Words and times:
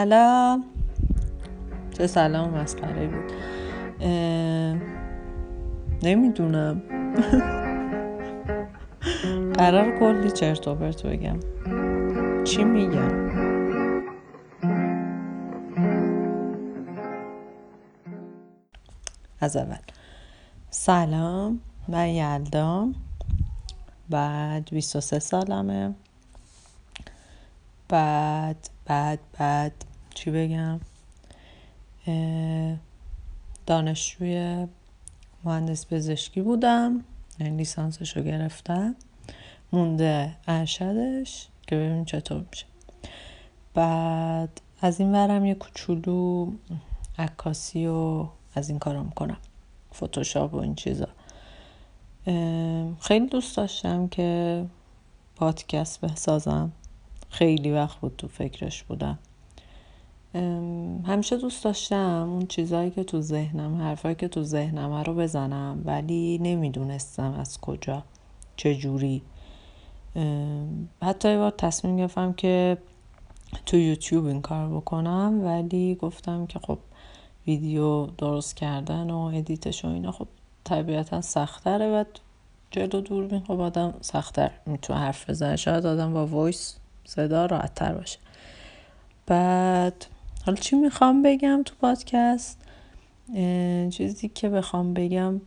سلام. 0.00 0.64
چه 1.98 2.06
سلام 2.06 2.50
مسخره 2.50 3.06
بود. 3.06 3.32
نمی‌دونم. 6.02 6.82
قرار 9.58 9.98
کلی 9.98 10.30
چرت 10.30 10.68
و 10.68 10.74
پرت 10.74 11.06
بگم. 11.06 11.36
چی 12.44 12.64
میگم؟ 12.64 13.30
از 19.40 19.56
اول. 19.56 19.76
سلام 20.70 21.60
من 21.88 22.08
یلدام. 22.08 22.94
بعد 24.10 24.68
23 24.70 25.18
سالمه. 25.18 25.94
بعد 27.88 28.68
بعد 28.86 29.18
بعد. 29.38 29.72
چی 30.14 30.30
بگم؟ 30.30 30.80
دانشجوی 33.66 34.66
مهندس 35.44 35.86
پزشکی 35.86 36.40
بودم 36.40 37.04
یعنی 37.40 37.56
لیسانسش 37.56 38.16
رو 38.16 38.22
گرفتم. 38.22 38.94
مونده 39.72 40.36
ارشدش 40.48 41.48
که 41.66 41.76
ببینیم 41.76 42.04
چطور 42.04 42.44
میشه. 42.50 42.66
بعد 43.74 44.60
از 44.80 45.00
این 45.00 45.12
ورم 45.12 45.44
یه 45.44 45.54
کوچولو 45.54 46.52
عکاسی 47.18 47.86
و 47.86 48.28
از 48.54 48.70
این 48.70 48.78
کارا 48.78 49.02
می‌کنم. 49.02 49.38
فتوشاپ 49.94 50.54
و 50.54 50.56
این 50.56 50.74
چیزا. 50.74 51.08
خیلی 53.00 53.26
دوست 53.30 53.56
داشتم 53.56 54.08
که 54.08 54.64
پادکست 55.36 56.00
بسازم. 56.00 56.72
خیلی 57.30 57.70
وقت 57.70 57.98
بود 57.98 58.14
تو 58.18 58.28
فکرش 58.28 58.82
بودم. 58.82 59.18
همیشه 61.04 61.36
دوست 61.36 61.64
داشتم 61.64 62.28
اون 62.32 62.46
چیزهایی 62.46 62.90
که 62.90 63.04
تو 63.04 63.20
ذهنم 63.20 63.82
حرفایی 63.82 64.14
که 64.14 64.28
تو 64.28 64.42
ذهنم 64.42 64.92
رو 64.92 65.14
بزنم 65.14 65.82
ولی 65.84 66.38
نمی‌دونستم 66.38 67.34
از 67.40 67.60
کجا 67.60 68.02
چجوری. 68.56 69.22
حتی 71.02 71.30
یه 71.30 71.38
بار 71.38 71.50
تصمیم 71.50 71.96
گرفتم 71.96 72.32
که 72.32 72.78
تو 73.66 73.76
یوتیوب 73.76 74.26
این 74.26 74.40
کار 74.40 74.68
بکنم 74.68 75.40
ولی 75.44 75.94
گفتم 75.94 76.46
که 76.46 76.58
خب 76.58 76.78
ویدیو 77.46 78.06
درست 78.06 78.56
کردن 78.56 79.10
و 79.10 79.18
ادیتش 79.18 79.84
و 79.84 79.88
اینا 79.88 80.12
خب 80.12 80.28
طبیعتا 80.64 81.20
سختره 81.20 81.90
و 81.90 82.04
جلو 82.70 83.00
دوربین 83.00 83.40
خب 83.40 83.60
آدم 83.60 83.94
سختتر 84.00 84.50
می‌تونه 84.66 84.98
حرف 84.98 85.30
بزنه. 85.30 85.56
شاید 85.56 85.86
آدم 85.86 86.14
با 86.14 86.26
وایس 86.26 86.76
صدا 87.04 87.46
راحتتر 87.46 87.94
باشه. 87.94 88.18
بعد 89.26 90.06
حالا 90.46 90.56
چی 90.56 90.76
می‌خوام 90.76 91.22
بگم 91.22 91.62
تو 91.64 91.74
پادکست؟ 91.80 92.58
چیزی 93.90 94.28
که 94.28 94.48
بخوام 94.48 94.94
بگم 94.94 95.40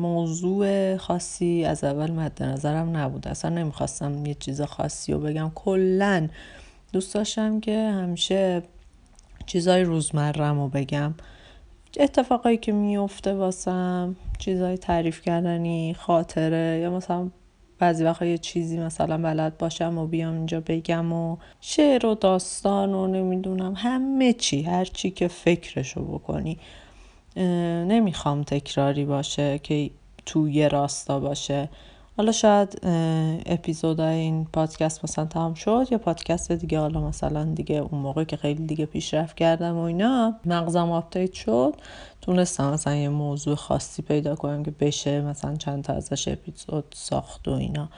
موضوع 0.00 0.96
خاصی 0.96 1.64
از 1.64 1.84
اول 1.84 2.10
مد 2.10 2.42
نظرم 2.42 2.96
نبود. 2.96 3.28
اصلا 3.28 3.50
نمی‌خواستم 3.50 4.26
یه 4.26 4.34
چیز 4.34 4.62
خاصی 4.62 5.12
رو 5.12 5.20
بگم. 5.20 5.50
کلا 5.54 6.28
دوست 6.92 7.14
داشتم 7.14 7.60
که 7.60 7.78
همیشه 7.78 8.62
چیزای 9.46 9.82
روزمرم 9.82 10.60
رو 10.60 10.68
بگم. 10.68 11.14
اتفاقایی 12.00 12.56
که 12.56 12.72
میفته 12.72 13.34
واسم 13.34 14.16
چیزای 14.38 14.78
تعریف 14.78 15.22
کردنی 15.22 15.94
خاطره 15.94 16.80
یا 16.82 16.90
مثلا 16.90 17.30
بعضی 17.78 18.04
وقتا 18.04 18.26
یه 18.26 18.38
چیزی 18.38 18.78
مثلا 18.78 19.18
بلد 19.18 19.58
باشم 19.58 19.98
و 19.98 20.06
بیام 20.06 20.34
اینجا 20.34 20.62
بگم 20.66 21.12
و 21.12 21.36
شعر 21.60 22.06
و 22.06 22.14
داستان 22.14 22.94
و 22.94 23.06
نمی‌دونم 23.06 23.74
همه 23.76 24.32
چی 24.32 24.62
هر 24.62 24.84
چی 24.84 25.10
که 25.10 25.28
فکرشو 25.28 26.04
بکنی. 26.04 26.58
نمی‌خوام 27.36 28.42
تکراری 28.42 29.04
باشه 29.04 29.58
که 29.58 29.90
تو 30.26 30.48
یه 30.48 30.68
راستا 30.68 31.20
باشه. 31.20 31.68
حالا 32.16 32.32
شاید 32.32 32.80
اپیزود 33.46 34.00
این 34.00 34.44
پادکست 34.52 35.04
مثلا 35.04 35.24
تمام 35.24 35.54
شد 35.54 35.86
یا 35.90 35.98
پادکست 35.98 36.52
دیگه 36.52 36.78
حالا 36.78 37.00
مثلا 37.00 37.44
دیگه 37.44 37.76
اون 37.76 38.00
موقع 38.00 38.24
که 38.24 38.36
خیلی 38.36 38.66
دیگه 38.66 38.86
پیشرفت 38.86 39.36
کردم 39.36 39.76
و 39.76 39.80
اینا 39.80 40.34
مغزم 40.44 40.90
update 40.90 41.32
شد. 41.32 41.74
تونستم 42.20 42.72
مثلا 42.72 42.94
یه 42.94 43.08
موضوع 43.08 43.54
خاصی 43.54 44.02
پیدا 44.02 44.34
کنم 44.34 44.62
که 44.62 44.70
بشه 44.70 45.20
مثلا 45.20 45.56
چند 45.56 45.84
تا 45.84 45.92
ازش 45.92 46.28
اپیزود 46.28 46.84
ساخت 46.94 47.48
و 47.48 47.50
اینا. 47.50 47.88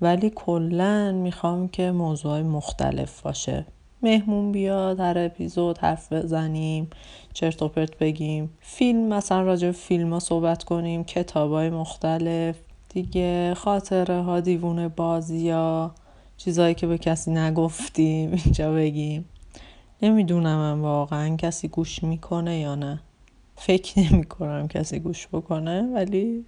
ولی 0.00 0.30
کلا 0.34 1.12
می‌خوام 1.12 1.68
که 1.68 1.90
موضوع 1.90 2.42
مختلف 2.42 3.20
باشه. 3.20 3.66
مهمون 4.02 4.52
بیاد 4.52 5.00
هر 5.00 5.18
اپیزود 5.18 5.78
حرف 5.78 6.12
بزنیم 6.12 6.90
چرت 7.32 7.62
و 7.62 7.68
پرت 7.68 7.98
بگیم. 7.98 8.50
فیلم 8.60 9.08
مثلا 9.08 9.42
راجع 9.42 9.66
به 9.66 9.72
فیلم 9.72 10.12
ها 10.12 10.18
صحبت 10.18 10.64
کنیم 10.64 11.04
کتاب 11.04 11.52
های 11.52 11.70
مختلف. 11.70 12.56
دیگه 12.94 13.54
خاطره 13.54 14.22
ها 14.22 14.40
دیوونه 14.40 14.88
بازی 14.88 15.50
ها 15.50 15.94
چیزهایی 16.36 16.74
که 16.74 16.86
به 16.86 16.98
کسی 16.98 17.30
نگفتیم 17.30 18.32
اینجا 18.44 18.72
بگیم. 18.72 19.24
نمی‌دونم 20.02 20.56
من 20.56 20.80
واقعا 20.80 21.36
کسی 21.36 21.68
گوش 21.68 22.02
می‌کنه 22.02 22.58
یا 22.58 22.74
نه. 22.74 23.00
فکر 23.56 24.00
نمی 24.00 24.24
کنم 24.24 24.68
کسی 24.68 24.98
گوش 24.98 25.28
بکنه 25.28 25.82
ولی 25.94 26.44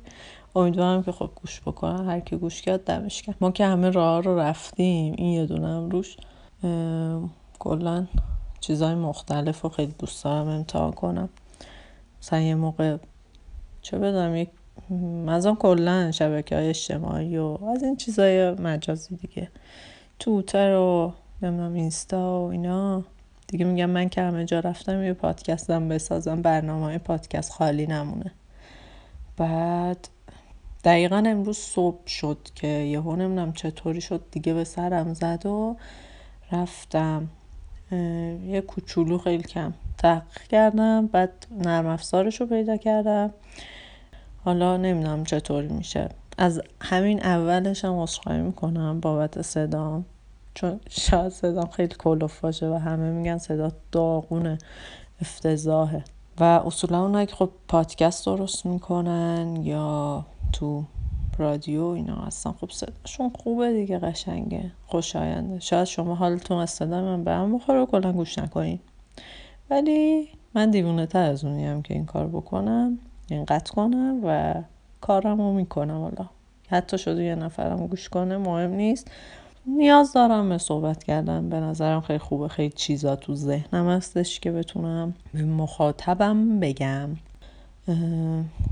امیدوارم 0.57 1.03
که 1.03 1.13
خب 1.13 1.31
گوش 1.35 1.61
بکنن. 1.61 2.07
هر 2.07 2.21
کی 2.21 2.37
گوش 2.37 2.63
کرد 2.63 2.85
دمش 2.85 3.23
کرد 3.23 3.37
ما 3.41 3.51
که 3.51 3.67
همه 3.67 3.91
راه 3.91 4.23
رو 4.23 4.39
رفتیم 4.39 5.15
این 5.19 5.33
یه 5.33 5.47
دونم 5.47 5.91
روش. 5.91 6.17
کلا 7.59 8.07
چیزهای 8.61 8.95
مختلف 8.95 9.65
و 9.65 9.69
خیلی 9.69 9.95
دوست 9.99 10.25
دارم 10.25 10.49
امتحان 10.49 10.93
کنم. 10.93 11.29
مثلا 12.23 12.41
یه 12.41 12.55
موقع 12.55 12.97
چه 13.83 13.99
بدم 13.99 14.37
یک 14.37 14.49
مثلا 15.27 15.55
کلا 15.55 16.11
شبکه 16.11 16.57
های 16.57 16.69
اجتماعی 16.69 17.37
و 17.39 17.59
از 17.75 17.83
این 17.83 17.97
چیزای 17.97 18.51
مجازی 18.51 19.17
دیگه. 19.17 19.49
توتر 20.19 20.73
و 20.73 21.13
نمی‌دونم 21.43 21.75
اینستا 21.75 22.43
و 22.43 22.51
اینا. 22.51 23.05
دیگه 23.49 23.65
میگم 23.65 23.91
من 23.91 24.09
که 24.09 24.23
همه 24.23 24.45
جا 24.45 24.61
رفتم 24.61 25.03
یه 25.03 25.13
پادکستم 25.13 25.89
بسازم 25.89 26.43
برنامه 26.43 26.99
پادکست 26.99 27.53
خالی 27.53 27.87
نمونه. 27.87 28.33
بعد 29.37 30.09
دقیقا 30.85 31.23
امروز 31.27 31.59
صبح 31.59 32.07
شد 32.07 32.39
که 32.55 32.67
یهو 32.67 33.17
نمی‌دونم 33.17 33.53
چطوری 33.53 34.01
شد 34.01 34.25
دیگه 34.31 34.55
به 34.55 34.65
سرم 34.65 35.15
زد 35.15 35.47
و 35.47 35.77
رفتم. 36.53 37.29
یه 38.47 38.61
کوچولو 38.67 39.19
خیلی 39.19 39.43
کم 39.43 39.75
تحقیق 39.99 40.43
کردم 40.49 41.07
بعد 41.07 41.47
نرم 41.51 41.87
افزارش 41.87 42.41
رو 42.41 42.47
پیدا 42.47 42.77
کردم. 42.77 43.31
حالا 44.47 44.77
نمی‌دونم 44.77 45.25
چطوری 45.25 45.69
میشه. 45.69 46.09
از 46.39 46.63
همین 46.81 47.23
اولش 47.23 47.85
هم 47.85 47.99
عذرخواهی 47.99 48.41
می‌کنم 48.41 49.01
بابت 49.01 49.43
صدام. 49.43 50.05
چون 50.55 50.81
شاید 50.91 51.29
صدام 51.29 51.67
خیلی 51.67 51.95
کلوف 51.99 52.41
باشه 52.41 52.69
و 52.69 52.75
همه 52.75 53.11
میگن 53.11 53.39
صدا 53.39 53.73
داغونه 53.93 54.59
افتضاحه. 55.21 56.05
و 56.41 56.45
اصولا 56.45 57.03
اونایی 57.03 57.27
که 57.27 57.35
خب 57.35 57.51
پادکست 57.69 58.27
درست 58.27 58.67
می‌کنن 58.67 59.57
یا 59.63 60.27
تو 60.53 60.85
رادیو 61.39 61.85
اینا 61.85 62.17
هستن 62.17 62.53
خب 62.53 62.71
صداشون 62.71 63.31
خوبه 63.39 63.73
دیگه 63.73 63.99
قشنگه 63.99 64.73
خوشاینده. 64.87 65.61
شاید 65.61 65.85
شما 65.85 66.15
حالتون 66.15 66.59
از 66.59 66.71
صدا 66.71 67.01
من 67.01 67.25
به 67.25 67.33
هم 67.33 67.57
بخوره 67.57 67.87
کلا 67.87 68.13
گوش 68.13 68.39
نکنین. 68.39 68.79
ولی 69.71 70.29
من 70.55 70.71
دیوونه 70.71 71.07
تر 71.07 71.31
از 71.31 71.45
اونیم 71.45 71.83
که 71.83 71.95
این 71.95 72.07
کار 72.07 72.27
بکنم. 72.27 72.99
این 73.31 73.45
قطع 73.45 73.73
کنم 73.73 74.21
و 74.25 74.55
کارم 75.01 75.41
رو 75.41 75.53
می‌کنم 75.53 76.01
حالا. 76.01 76.29
حتی 76.69 76.99
شده 76.99 77.25
یه 77.25 77.35
نفرم 77.35 77.87
گوش 77.87 78.09
کنه 78.09 78.37
مهم 78.37 78.71
نیست. 78.71 79.11
نیاز 79.67 80.13
دارم 80.13 80.49
به 80.49 80.59
صحبت 80.59 81.05
کردن. 81.05 81.49
به 81.49 81.61
نظرم 81.61 82.01
خیلی 82.01 82.19
خوبه. 82.19 82.49
خیلی 82.49 82.73
چیزا 82.77 83.17
تو 83.17 83.35
ذهنم 83.35 83.89
هستش 83.89 84.41
که 84.41 84.53
بتونم 84.53 85.15
به 85.35 85.45
مخاطبم 85.45 86.61
بگم. 86.61 87.09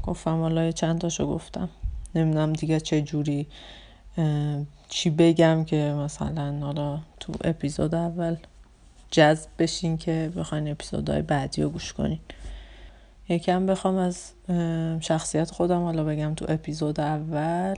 گفتم 0.07 0.41
حالا 0.41 0.71
چند 0.71 0.99
تاشو 0.99 1.27
گفتم. 1.27 1.69
نمی‌دونم 2.15 2.53
دیگه 2.53 2.81
چه 2.81 3.03
جوری 3.03 3.47
چی 4.89 5.11
بگم 5.11 5.65
که 5.65 5.77
مثلا 5.77 6.59
حالا 6.61 6.99
تو 7.21 7.33
اپیزود 7.45 7.95
اول 7.95 8.37
جذب 9.11 9.49
بشین 9.59 9.97
که 9.97 10.33
بخواین 10.37 10.71
اپیزودهای 10.71 11.23
بعدی 11.23 11.63
رو 11.63 11.69
گوش 11.69 11.93
کنین. 11.93 12.19
یکم 13.29 13.67
بخوام 13.67 13.97
از 13.97 14.33
شخصیت 15.01 15.51
خودم 15.51 15.83
حالا 15.83 16.05
بگم 16.05 16.35
تو 16.35 16.47
اپیزود 16.49 17.01
اول 17.01 17.75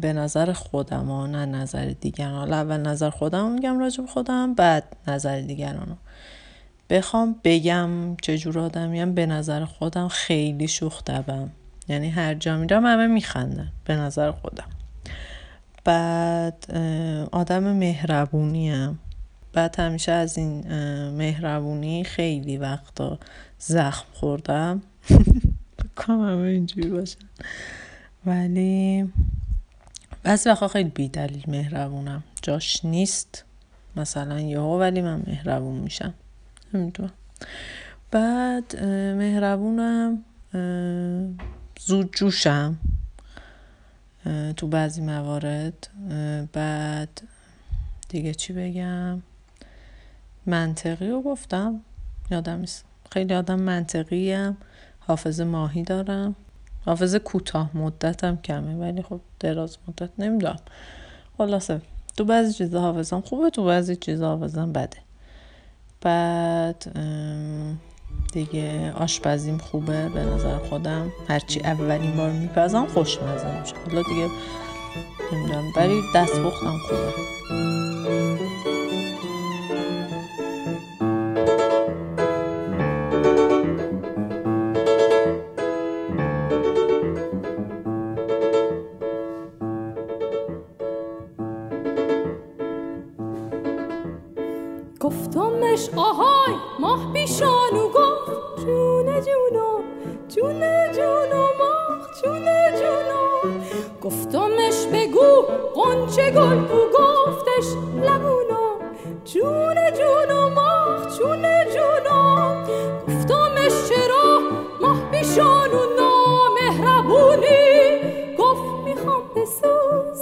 به 0.00 0.12
نظر 0.12 0.52
خودم 0.52 1.10
و 1.10 1.26
نه 1.26 1.46
نظر 1.46 1.94
دیگران 2.00 2.34
حالا 2.34 2.56
اول 2.56 2.76
نظر 2.76 3.10
خودم 3.10 3.50
میگم 3.50 3.78
راجع 3.78 4.02
به 4.02 4.08
خودم 4.08 4.54
بعد 4.54 4.96
نظر 5.08 5.40
دیگران 5.40 5.96
بخوام 6.90 7.36
بگم 7.44 8.16
چجور 8.22 8.58
آدمیم 8.58 9.14
به 9.14 9.26
نظر 9.26 9.64
خودم 9.64 10.08
خیلی 10.08 10.68
شوخ 10.68 11.02
یعنی 11.88 12.10
هر 12.10 12.34
جا 12.34 12.56
میرم 12.56 12.86
همه 12.86 13.06
میخندن 13.06 13.72
به 13.84 13.96
نظر 13.96 14.30
خودم. 14.30 14.68
بعد 15.84 16.70
آدم 17.32 17.72
مهربونیم 17.72 18.98
بعد 19.56 19.80
همیشه 19.80 20.12
از 20.12 20.38
این 20.38 20.60
مهربونی 21.10 22.04
خیلی 22.04 22.56
وقتا 22.56 23.18
زخم 23.58 24.04
خوردم. 24.12 24.82
بکنم 25.78 26.20
همه 26.20 26.48
اینجوری 26.48 26.88
باشن. 26.88 27.18
ولی 28.26 29.12
بعضی 30.22 30.48
وقتا 30.50 30.68
خیلی 30.68 30.90
بیدلیل 30.90 31.44
مهربونم. 31.48 32.22
جاش 32.42 32.84
نیست 32.84 33.44
مثلا 33.96 34.40
یهو 34.40 34.80
ولی 34.80 35.02
من 35.02 35.22
مهربون 35.26 35.74
میشم. 35.74 36.14
نمی‌دونم 36.74 37.12
بعد 38.10 38.84
مهربونم 39.16 40.24
زود 41.80 42.12
جوشم 42.12 42.78
تو 44.56 44.68
بعضی 44.68 45.00
موارد. 45.00 45.88
بعد 46.52 47.22
دیگه 48.08 48.34
چی 48.34 48.52
بگم؟ 48.52 49.22
منطقی 50.46 51.08
رو 51.08 51.22
گفتم. 51.22 51.80
یادم 52.30 52.58
نیست. 52.58 52.84
خیلی 53.12 53.34
آدم 53.34 53.60
منطقی 53.60 54.32
هم 54.32 54.56
حافظه 55.00 55.44
ماهی 55.44 55.82
دارم. 55.82 56.36
حافظه 56.86 57.18
کوتاه 57.18 57.76
مدتم 57.76 58.36
کمه 58.36 58.74
ولی 58.74 59.02
خب 59.02 59.20
دراز 59.40 59.78
مدت 59.88 60.10
نمی‌دونم. 60.18 60.56
خلاصه. 61.38 61.80
تو 62.16 62.24
بعضی 62.24 62.52
چیزا 62.52 62.80
حافظم 62.80 63.20
خوبه 63.20 63.50
تو 63.50 63.64
بعضی 63.64 63.96
چیزا 63.96 64.36
حافظم 64.36 64.72
بده. 64.72 64.96
بعد 66.00 66.96
دیگه 68.32 68.92
آشپزیم 68.92 69.58
خوبه 69.58 70.08
به 70.08 70.20
نظر 70.20 70.58
خودم. 70.58 71.12
هرچی 71.28 71.60
اولین 71.60 72.16
بار 72.16 72.30
میپزم 72.30 72.86
خوشمزه 72.86 73.60
میشه 73.60 73.74
حالا 73.86 74.02
دیگه 74.02 74.28
نمی‌دونم 75.32 75.64
ولی 75.76 76.02
دست 76.14 76.40
بختم 76.40 76.78
خوبه. 76.88 77.75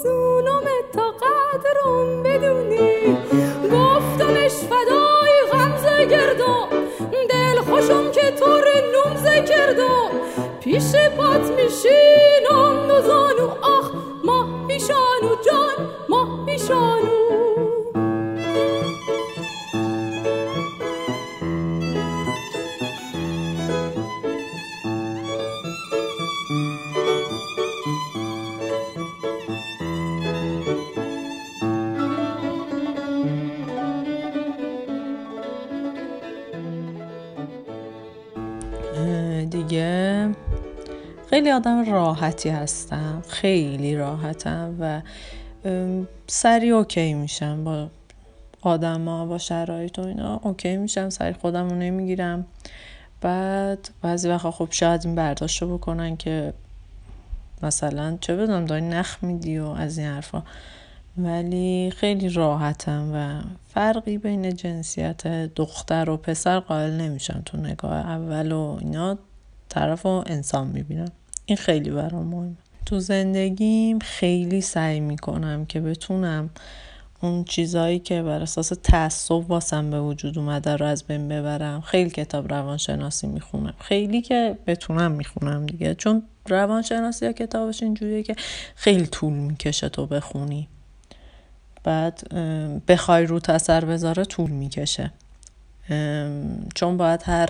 بسوزونم 0.05 0.65
تا 0.93 1.11
قدرم 1.11 2.23
بدونی. 2.23 3.24
راحتی 42.25 42.49
هستم 42.49 43.23
خیلی 43.29 43.97
راحتم 43.97 44.77
و 44.81 45.03
سریع 46.27 46.75
اوکی 46.75 47.15
میشم 47.15 47.65
با 47.65 47.89
آدما 48.63 49.27
با 49.27 49.39
شرایط 49.39 49.99
و 49.99 50.03
اینا 50.03 50.41
اوکی 50.43 50.77
میشم 50.77 51.11
سری 51.11 51.33
خودم 51.33 51.69
رو 51.69 51.77
نمی‌گیرم. 51.77 52.47
بعد 53.21 53.91
بعضی 54.03 54.29
وقتا 54.29 54.51
خب 54.51 54.69
شاید 54.71 55.07
این 55.07 55.15
برداشت 55.15 55.63
رو 55.63 55.79
بکنن 55.79 56.17
که 56.17 56.53
مثلا 57.63 58.19
چه 58.21 58.37
بدونم 58.37 58.65
داری 58.65 58.89
نخ 58.89 59.19
میدی 59.23 59.59
و 59.59 59.67
از 59.67 59.99
این 59.99 60.09
حرفا. 60.09 60.43
ولی 61.19 61.93
خیلی 61.97 62.29
راحتم 62.29 63.11
و 63.15 63.43
فرقی 63.75 64.19
بین 64.19 64.57
جنسیت 64.57 65.27
دختر 65.55 66.11
و 66.11 66.17
پسر 66.17 66.61
قائل 66.61 66.91
نمیشم 66.91 67.43
تو 67.45 67.57
نگاه 67.57 67.93
اول 67.93 68.53
و 68.53 68.79
اینا 68.81 69.19
طرف 69.69 70.07
و 70.07 70.25
انسان 70.27 70.67
می‌بینم 70.67 71.13
این 71.47 71.57
خیلی 71.57 71.91
برام 71.91 72.27
مهمه. 72.27 72.57
تو 72.87 73.01
زندگیم 73.01 73.99
خیلی 73.99 74.61
سعی 74.61 75.01
می‌کنم 75.01 75.67
که 75.67 75.81
بتونم 75.81 76.51
اون 77.21 77.45
چیزایی 77.45 77.99
که 77.99 78.23
بر 78.23 78.43
اساس 78.43 78.73
تعصب 78.83 79.51
واسم 79.51 79.91
به 79.91 80.01
وجود 80.01 80.39
اومده 80.39 80.77
رو 80.77 80.87
از 80.87 81.05
بین 81.05 81.29
ببرم. 81.29 81.81
خیلی 81.81 82.11
کتاب 82.11 82.53
روانشناسی 82.53 83.27
می‌خونم. 83.27 83.75
خیلی 83.81 84.23
که 84.23 84.59
بتونم 84.67 85.13
می‌خونم 85.13 85.67
دیگه. 85.67 85.95
چون 85.95 86.23
روانشناسی 86.49 87.27
یا 87.27 87.33
کتابش 87.33 87.83
اینجوریه 87.83 88.23
که 88.23 88.37
خیلی 88.75 89.07
طول 89.07 89.33
می‌کشه 89.33 89.89
تو 89.89 90.07
بخونی. 90.07 90.69
بعد 91.85 92.35
بخوای 92.89 93.27
رو 93.27 93.41
اثر 93.49 93.85
بذاره 93.85 94.25
طول 94.25 94.51
می‌کشه. 94.51 95.13
چون 96.75 96.97
باید 96.97 97.23
هر 97.25 97.49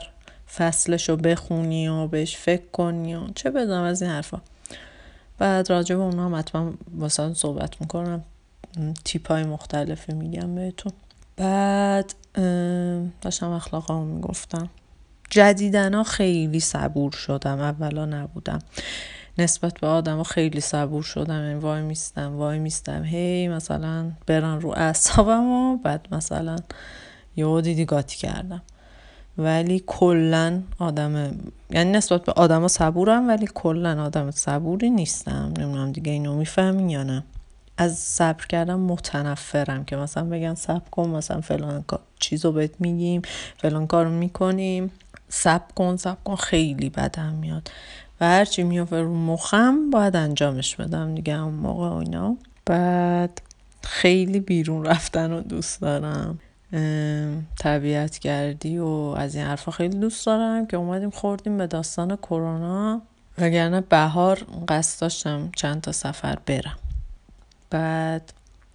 فصلش 0.57 1.09
رو 1.09 1.17
بخونی 1.17 1.89
و 1.89 2.07
بهش 2.07 2.37
فکر 2.37 2.67
کنی 2.73 3.15
و 3.15 3.27
چه 3.35 3.51
بدم 3.51 3.83
از 3.83 4.03
این 4.03 4.11
حرفا. 4.11 4.41
بعد 5.39 5.71
راجع 5.71 5.97
به 5.97 6.03
اونا 6.03 6.25
هم 6.25 6.35
حتما 6.35 6.73
واسه 6.99 7.35
صحبت 7.35 7.81
می‌کنم. 7.81 8.25
تیپ 9.05 9.29
های 9.29 9.45
مختلفی 9.45 10.13
میگم 10.13 10.55
بهتون. 10.55 10.93
بعد 11.37 12.15
داشتم 13.21 13.51
اخلاقامو 13.51 14.15
می‌گفتم. 14.15 14.69
جدیدنا 15.31 16.03
خیلی 16.03 16.61
صبور 16.61 17.13
شدم. 17.13 17.61
اولا 17.61 18.05
نبودم. 18.05 18.59
نسبت 19.39 19.81
به 19.81 19.87
آدم 19.87 20.23
خیلی 20.23 20.61
صبور 20.61 21.03
شدم. 21.03 21.45
یعنی 21.45 21.61
وای 21.61 21.83
میستم 21.83 22.37
وای 22.37 22.59
میستم. 22.59 23.05
هی 23.05 23.49
مثلا 23.49 24.11
برن 24.27 24.61
رو 24.61 24.71
اعصابم 24.71 25.47
و 25.47 25.77
بعد 25.77 26.09
مثلا 26.13 26.57
یه 27.37 27.61
دیدی 27.61 27.85
گاتی 27.85 28.17
کردم. 28.17 28.63
ولی 29.39 29.83
کلا 29.87 30.63
آدم 30.79 31.37
یعنی 31.71 31.91
نسبت 31.93 32.25
به 32.25 32.33
آدم 32.33 32.69
صبورم 32.69 33.29
ولی 33.29 33.49
کلا 33.55 34.05
آدم 34.05 34.31
صبوری 34.31 34.91
نیستم. 34.91 35.53
نمی‌دونم 35.59 35.93
دیگه 35.93 36.13
اینو 36.13 36.37
می‌فهمین 36.37 36.91
یا 36.91 37.03
نه. 37.03 37.25
از 37.79 37.99
صبر 37.99 38.47
کردم 38.47 38.81
متنفرم 38.81 39.85
که 39.85 39.97
مثلا 39.97 40.25
بگن 40.25 40.55
صبر 40.55 40.89
کن 40.91 41.09
مثلا 41.09 41.41
فلان 41.41 41.85
چیزو 42.19 42.53
بهت 42.53 42.71
میگیم 42.81 43.23
فلان 43.59 43.87
کارو 43.87 44.11
می‌کنیم. 44.11 44.91
صبر 45.29 45.73
کن 45.75 45.97
صبر 45.97 46.19
کن 46.25 46.37
خیلی 46.37 46.91
بدم 46.91 47.35
میاد. 47.35 47.71
و 48.21 48.25
هرچی 48.25 48.63
میافه 48.63 49.01
رو 49.01 49.15
مخم 49.15 49.91
باید 49.91 50.17
انجامش 50.17 50.77
بدم 50.77 51.15
دیگه 51.15 51.41
اون 51.43 51.55
موقع 51.55 51.97
اینا. 51.97 52.37
بعد 52.67 53.43
خیلی 53.83 54.41
بیرون 54.41 54.85
رفتن 54.85 55.31
رو 55.31 55.41
دوست 55.41 55.81
دارم. 55.81 56.39
طبیعت 57.59 58.19
گردی 58.19 58.79
و 58.79 58.87
از 59.17 59.35
این 59.35 59.45
حرفا 59.45 59.71
خیلی 59.71 59.99
دوست 59.99 60.27
دارم 60.27 60.67
که 60.67 60.77
اومدیم 60.77 61.11
خوردیم 61.11 61.59
به 61.59 61.67
داستان 61.67 62.17
کرونا. 62.17 63.03
وگرنه 63.39 63.81
بهار 63.81 64.47
قصد 64.69 65.01
داشتم 65.01 65.51
چند 65.57 65.81
تا 65.81 65.93
سفر 65.93 66.39
برم. 66.47 66.79
بعد 67.71 68.33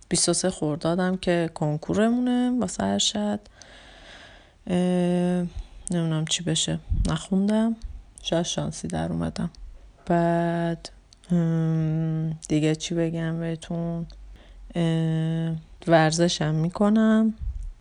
23 0.10 0.50
خوردادم 0.50 1.18
که 1.18 1.50
کنکورمونه 1.54 2.60
واسه 2.60 2.84
ارشد. 2.84 3.40
نمی‌دونم 5.92 6.26
چی 6.26 6.44
بشه. 6.44 6.80
نخوندم. 7.10 7.76
شاید 8.22 8.46
شانسی 8.46 8.88
در 8.88 9.12
اومدم. 9.12 9.50
بعد 10.06 10.90
دیگه 12.48 12.76
چی 12.76 12.96
بگم 12.96 13.40
بهتون؟ 13.40 14.06
ورزشم 15.88 16.56
می‌کنم. 16.56 17.34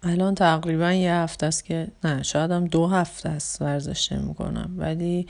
الان 0.09 0.35
تقریبا 0.35 0.93
یه 0.93 1.15
هفته 1.15 1.47
است 1.47 1.65
که 1.65 1.89
نه 2.05 2.23
شاید 2.23 2.51
هم 2.51 2.65
دو 2.65 2.87
هفته 2.87 3.29
است 3.29 3.63
ورزش 3.63 4.13
می‌کنم 4.13 4.75
ولی 4.77 5.27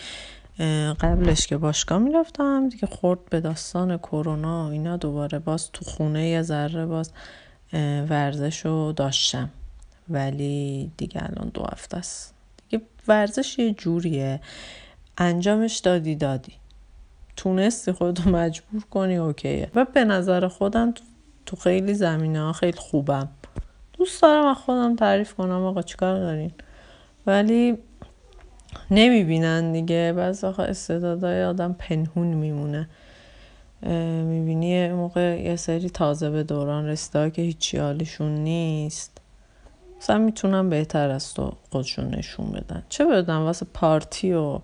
قبلش 1.00 1.46
که 1.46 1.56
باشگاه 1.56 1.98
می‌رفتم 1.98 2.68
دیگه 2.68 2.86
خورد 2.86 3.24
به 3.30 3.40
داستان 3.40 3.98
کرونا 3.98 4.70
اینا. 4.70 4.96
دوباره 4.96 5.38
باز 5.38 5.70
تو 5.72 5.84
خونه 5.84 6.28
یه 6.28 6.42
ذره 6.42 6.86
باز 6.86 7.12
ورزش 8.10 8.66
رو 8.66 8.92
داشتم. 8.92 9.50
ولی 10.08 10.92
دیگه 10.96 11.22
الان 11.24 11.48
دو 11.54 11.64
هفته 11.72 11.96
است. 11.96 12.34
دیگه 12.68 12.84
ورزش 13.08 13.58
یه 13.58 13.72
جوریه. 13.72 14.40
انجامش 15.18 15.78
دادی 15.78 16.16
دادی. 16.16 16.52
تونستی 17.36 17.92
خودتو 17.92 18.30
مجبور 18.30 18.84
کنی 18.90 19.16
اوکیه. 19.16 19.70
و 19.74 19.84
به 19.84 20.04
نظر 20.04 20.48
خودم 20.48 20.94
تو 21.46 21.56
خیلی 21.56 21.94
زمینه 21.94 22.40
ها 22.40 22.52
خیلی 22.52 22.78
خوبم. 22.78 23.28
دوست 23.98 24.22
دارم 24.22 24.46
از 24.46 24.56
خودم 24.56 24.96
تعریف 24.96 25.34
کنم 25.34 25.64
آقا 25.64 25.82
چیکار 25.82 26.18
دارین؟ 26.18 26.52
ولی 27.26 27.78
نمی‌بینن 28.90 29.72
دیگه. 29.72 30.12
بعض 30.16 30.44
آقا 30.44 30.62
استعدادهای 30.62 31.44
آدم 31.44 31.76
پنهون 31.78 32.26
میمونه. 32.26 32.88
می‌بینی 34.22 34.88
موقع 34.88 35.40
یه 35.42 35.56
سری 35.56 35.90
تازه 35.90 36.30
به 36.30 36.42
دوران 36.42 36.86
رسیده 36.86 37.30
که 37.30 37.42
هیچی 37.42 37.78
حالشون 37.78 38.34
نیست. 38.34 39.20
مثلا 39.98 40.18
می‌تونم 40.18 40.70
بهتر 40.70 41.10
از 41.10 41.34
تو 41.34 41.52
خودشون 41.70 42.14
نشون 42.14 42.50
بدن. 42.50 42.82
چه 42.88 43.04
بدن؟ 43.04 43.36
واسه 43.36 43.66
پارتی 43.74 44.32
و 44.32 44.58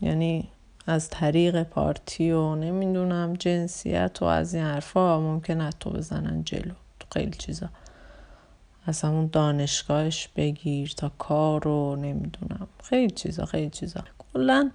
یعنی 0.00 0.48
از 0.86 1.10
طریق 1.10 1.62
پارتی 1.62 2.30
و 2.30 2.54
نمی‌دونم 2.54 3.34
جنسیت 3.34 4.18
و 4.20 4.24
از 4.24 4.54
این 4.54 4.64
حرفا 4.64 5.20
ممکنه 5.20 5.70
تو 5.80 5.90
بزنن 5.90 6.44
جلو. 6.44 6.72
تو 7.00 7.06
خیلی 7.12 7.36
چیزا. 7.38 7.68
از 8.86 9.02
همون 9.02 9.26
دانشگاهش 9.32 10.28
بگیر 10.36 10.94
تا 10.96 11.08
کار 11.18 11.64
رو 11.64 11.96
نمی‌دونم. 11.96 12.68
خیلی 12.82 13.10
چیزا 13.10 13.44
خیلی 13.44 13.70
چیزا. 13.70 14.00
کلا 14.32 14.70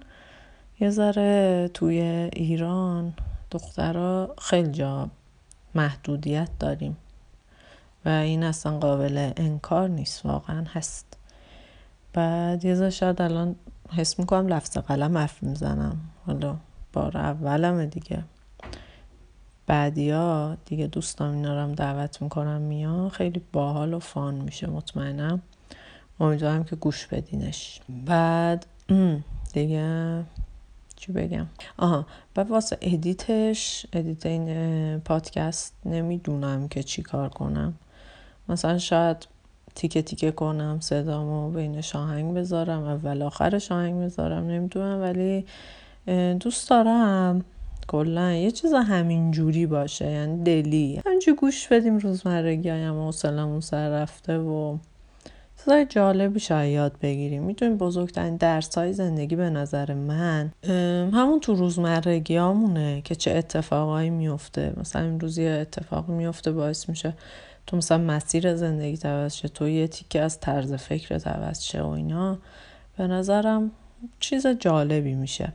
یه 0.80 0.90
ذره 0.90 1.70
توی 1.74 2.00
ایران 2.32 3.14
دخترها 3.50 4.34
خیلی 4.38 4.70
جا 4.70 5.10
محدودیت 5.74 6.48
داریم 6.60 6.96
و 8.04 8.08
این 8.08 8.44
اصلا 8.44 8.78
قابل 8.78 9.32
انکار 9.36 9.88
نیست 9.88 10.26
واقعا 10.26 10.64
هست. 10.72 11.16
بعد 12.12 12.64
یه 12.64 12.90
شاید 12.90 13.22
الان 13.22 13.56
حس 13.96 14.18
می‌کنم 14.18 14.48
لفظ 14.48 14.78
قلم 14.78 15.18
حرف 15.18 15.42
می‌زنم. 15.42 16.00
حالا 16.26 16.56
بار 16.92 17.18
اولم 17.18 17.86
دیگه. 17.86 18.24
بعدیا 19.72 20.56
دیگه 20.66 20.86
دوستان 20.86 21.34
اینا 21.34 21.64
رو 21.64 21.74
دعوت 21.74 22.22
می‌کنم 22.22 22.60
میان. 22.60 23.08
خیلی 23.08 23.42
باحال 23.52 23.94
و 23.94 23.98
فان 23.98 24.34
میشه 24.34 24.70
مطمئنم. 24.70 25.42
امیدوارم 26.20 26.64
که 26.64 26.76
گوش 26.76 27.06
بدینش. 27.06 27.80
بعد 28.06 28.66
دیگه 29.52 30.24
چی 30.96 31.12
بگم؟ 31.12 31.46
آها 31.78 32.06
و 32.36 32.40
واسه 32.40 32.78
edit 32.80 33.51
ش 33.51 33.86
edit 33.92 34.26
این 34.26 35.00
پادکست 35.00 35.74
نمی‌دونم 35.84 36.68
که 36.68 36.82
چی 36.82 37.02
کار 37.02 37.28
کنم. 37.28 37.74
مثلا 38.48 38.78
شاید 38.78 39.26
تیکه 39.74 40.02
تیکه 40.02 40.30
کنم 40.30 40.80
صدامو 40.80 41.50
بینش 41.50 41.80
آهنگ 41.80 42.34
بذارم 42.34 42.82
اول 42.82 43.22
آخرش 43.22 43.58
آهنگ 43.58 44.04
بذارم 44.04 44.46
نمی‌دونم 44.46 45.00
ولی 45.00 45.46
دوست 46.36 46.70
دارم. 46.70 47.44
کلا 47.88 48.32
یه 48.32 48.50
چیز 48.50 48.72
همین 48.72 49.30
جوری 49.30 49.66
باشه 49.66 50.10
یعنی 50.10 50.44
دلی. 50.44 51.02
همینجوری 51.06 51.36
گوش 51.36 51.68
بدیم 51.68 51.98
روزمرگی 51.98 52.68
هایم 52.68 52.94
حوصلمون 52.94 53.60
سر 53.60 53.88
رفته 53.88 54.38
و 54.38 54.78
چیزای 55.58 55.86
جالبی 55.86 56.40
شاید 56.40 56.72
یاد 56.72 56.92
بگیریم. 57.02 57.42
می‌تونیم 57.42 57.76
بزرگترین 57.76 58.36
درس 58.36 58.78
های 58.78 58.92
زندگی 58.92 59.36
به 59.36 59.50
نظر 59.50 59.94
من 59.94 60.52
همون 61.12 61.40
تو 61.40 61.54
روزمرگی 61.54 62.36
همونه 62.36 63.00
که 63.04 63.14
چه 63.14 63.30
اتفاقایی 63.30 64.10
میفته 64.10 64.72
مثلا 64.76 65.02
امروز 65.02 65.38
یه 65.38 65.50
اتفاقی 65.50 66.12
میفته 66.12 66.52
باعث 66.52 66.88
میشه 66.88 67.14
تو 67.66 67.76
مثلا 67.76 67.98
مسیر 67.98 68.56
زندگی 68.56 69.08
عوض 69.08 69.34
شه 69.34 69.48
تو 69.48 69.68
یه 69.68 69.88
تیکه 69.88 70.20
از 70.20 70.40
طرز 70.40 70.74
فکر 70.74 71.28
عوض 71.28 71.62
شه 71.62 71.82
و 71.82 71.88
اینا. 71.88 72.38
به 72.98 73.06
نظرم 73.06 73.70
چیز 74.20 74.46
جالبی 74.46 75.14
میشه. 75.14 75.52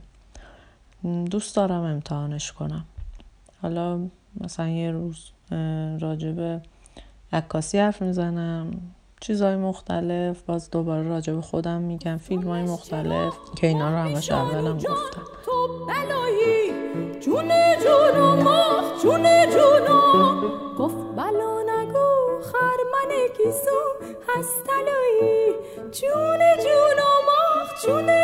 دوست 1.02 1.56
دارم 1.56 1.82
امتحانش 1.82 2.52
کنم. 2.52 2.84
حالا 3.62 4.00
مثلا 4.40 4.68
یه 4.68 4.90
روز 4.90 5.30
راجب 6.00 6.62
عکاسی 7.32 7.78
حرف 7.78 8.02
می‌زنم 8.02 8.70
چیزهای 9.20 9.56
مختلف 9.56 10.42
باز 10.42 10.70
دوباره 10.70 11.08
راجب 11.08 11.40
خودم 11.40 11.80
میگم 11.80 12.16
فیلم 12.16 12.48
های 12.48 12.62
مختلف 12.62 13.32
که 13.56 13.66
اینا 13.66 13.90
رو 13.90 13.96
همش 13.96 14.32
اولم 14.32 14.76
گفتم. 14.76 15.22
جون 17.20 17.48
جون 17.84 18.20
و 18.20 18.36
مخ 18.36 19.02
جون 19.02 19.22
جون 19.50 19.86
گفت 20.78 20.96
بلا 21.16 21.62
نگو 21.62 22.40
خرمن 22.42 23.10
گیسو 23.36 23.80
هست 24.28 24.64
تلایی 24.64 25.52
جون 25.92 26.38
جون 26.38 26.98
و 26.98 27.10
مخ 27.28 27.84
جون 27.86 28.06
جون 28.06 28.17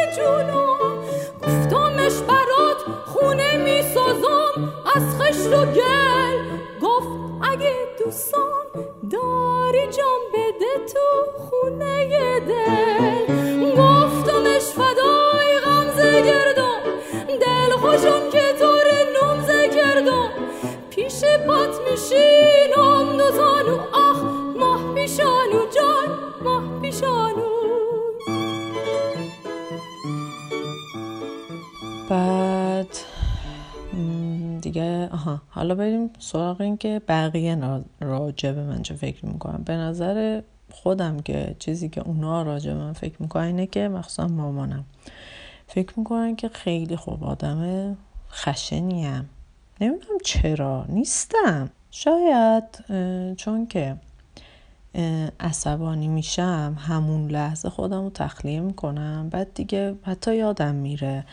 از 4.94 5.02
خشت 5.20 5.46
و 5.46 5.66
گل 5.66 6.38
گفت 6.82 7.08
اگه 7.42 7.74
دوستان 7.98 8.66
داری 9.10 9.86
جام 9.86 10.20
بده 10.34 10.92
تو 10.92 11.30
خونه 11.38 12.40
دل. 12.40 13.70
گفتمش 13.70 14.62
فدای 14.62 15.58
غمزه 15.64 16.22
گردم 16.22 16.80
دل 17.28 17.76
خوشم 17.76 18.30
که 18.32 18.42
طور 18.58 18.84
نمزه 19.22 19.68
گردم 19.68 20.30
پیش 20.90 21.24
بات 21.46 21.80
میشینم 21.90 23.16
دو 23.16 24.03
سراغ 36.24 36.60
این 36.60 36.76
که 36.76 37.02
بقیه 37.08 37.80
راجع 38.00 38.52
به 38.52 38.62
من 38.62 38.82
چه 38.82 38.94
فکر 38.94 39.26
می‌کنم 39.26 39.62
به 39.64 39.72
نظر 39.72 40.42
خودم 40.72 41.20
که 41.20 41.56
چیزی 41.58 41.88
که 41.88 42.00
اونا 42.00 42.42
راجع 42.42 42.72
به 42.72 42.78
من 42.78 42.92
فکر 42.92 43.22
می‌کنن 43.22 43.44
اینه 43.44 43.66
که 43.66 43.88
مخصوصا 43.88 44.26
مامانم. 44.26 44.84
فکر 45.66 45.92
می‌کنن 45.96 46.36
که 46.36 46.48
خیلی 46.48 46.96
خوب 46.96 47.24
آدم 47.24 47.96
خشنیم 48.30 49.28
نمی‌دونم 49.80 50.18
چرا. 50.24 50.84
نیستم. 50.88 51.70
شاید 51.90 52.64
چون 53.36 53.66
که 53.66 53.96
عصبانی 55.40 56.08
میشم 56.08 56.76
همون 56.78 57.30
لحظه 57.30 57.70
خودم 57.70 58.04
رو 58.04 58.10
تخلیه 58.10 58.60
می‌کنم. 58.60 59.28
بعد 59.30 59.54
دیگه 59.54 59.94
حتی 60.02 60.36
یادم 60.36 60.74
میره 60.74 61.24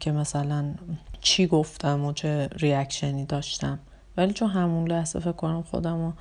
که 0.00 0.12
مثلا 0.12 0.74
چی 1.20 1.46
گفتم 1.46 2.04
و 2.04 2.12
چه 2.12 2.48
ریاکشنی 2.56 3.24
داشتم. 3.24 3.78
ولی 4.18 4.32
چون 4.32 4.48
همون 4.48 4.88
لحظه 4.88 5.18
فکر 5.18 5.32
کنم 5.32 5.62
خودم 5.62 6.04
رو 6.04 6.12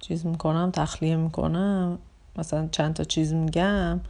چیز 0.00 0.26
می‌کنم 0.26 0.70
تخلیه 0.70 1.16
می‌کنم 1.16 1.98
مثلا 2.36 2.68
چند 2.72 2.94
تا 2.94 3.04
چیز 3.04 3.32
میگم 3.32 4.00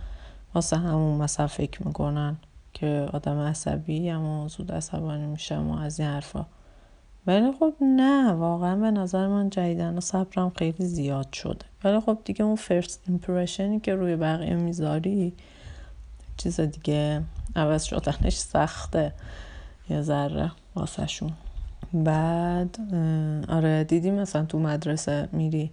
واسه 0.55 0.77
همون 0.77 1.23
مثلا 1.23 1.47
فکر 1.47 1.87
می‌کنن 1.87 2.37
که 2.73 3.09
آدم 3.13 3.39
عصبی 3.39 4.11
و 4.11 4.49
زود 4.49 4.73
عصبانی 4.73 5.27
میشم 5.27 5.71
و 5.71 5.79
از 5.79 6.01
این 6.01 6.09
حرفا. 6.09 6.47
ولی 7.27 7.53
خب 7.59 7.75
نه 7.81 8.33
واقعا 8.33 8.77
به 8.77 8.91
نظر 8.91 9.27
من 9.27 9.51
جدیدن 9.51 9.99
و 9.99 10.01
صبرم 10.01 10.53
خیلی 10.57 10.85
زیاد 10.87 11.33
شده. 11.33 11.67
ولی 11.85 12.01
خب 12.01 12.19
دیگه 12.25 12.45
اون 12.45 12.57
فرست 12.57 13.03
ایمپرشنی 13.09 13.81
که 13.81 13.95
روی 13.95 14.17
بقیه 14.17 14.55
می‌ذاری 14.55 15.33
چیز 16.37 16.61
دیگه 16.61 17.23
عوض 17.57 17.85
شدنش 17.85 18.37
سخته 18.37 19.13
یه 19.91 20.03
ذره 20.03 20.53
واسهشون. 20.75 21.33
بعد 21.93 22.77
آره 23.49 23.85
دیدی 23.85 24.11
مثلا 24.11 24.45
تو 24.45 24.59
مدرسه 24.59 25.29
میری 25.33 25.71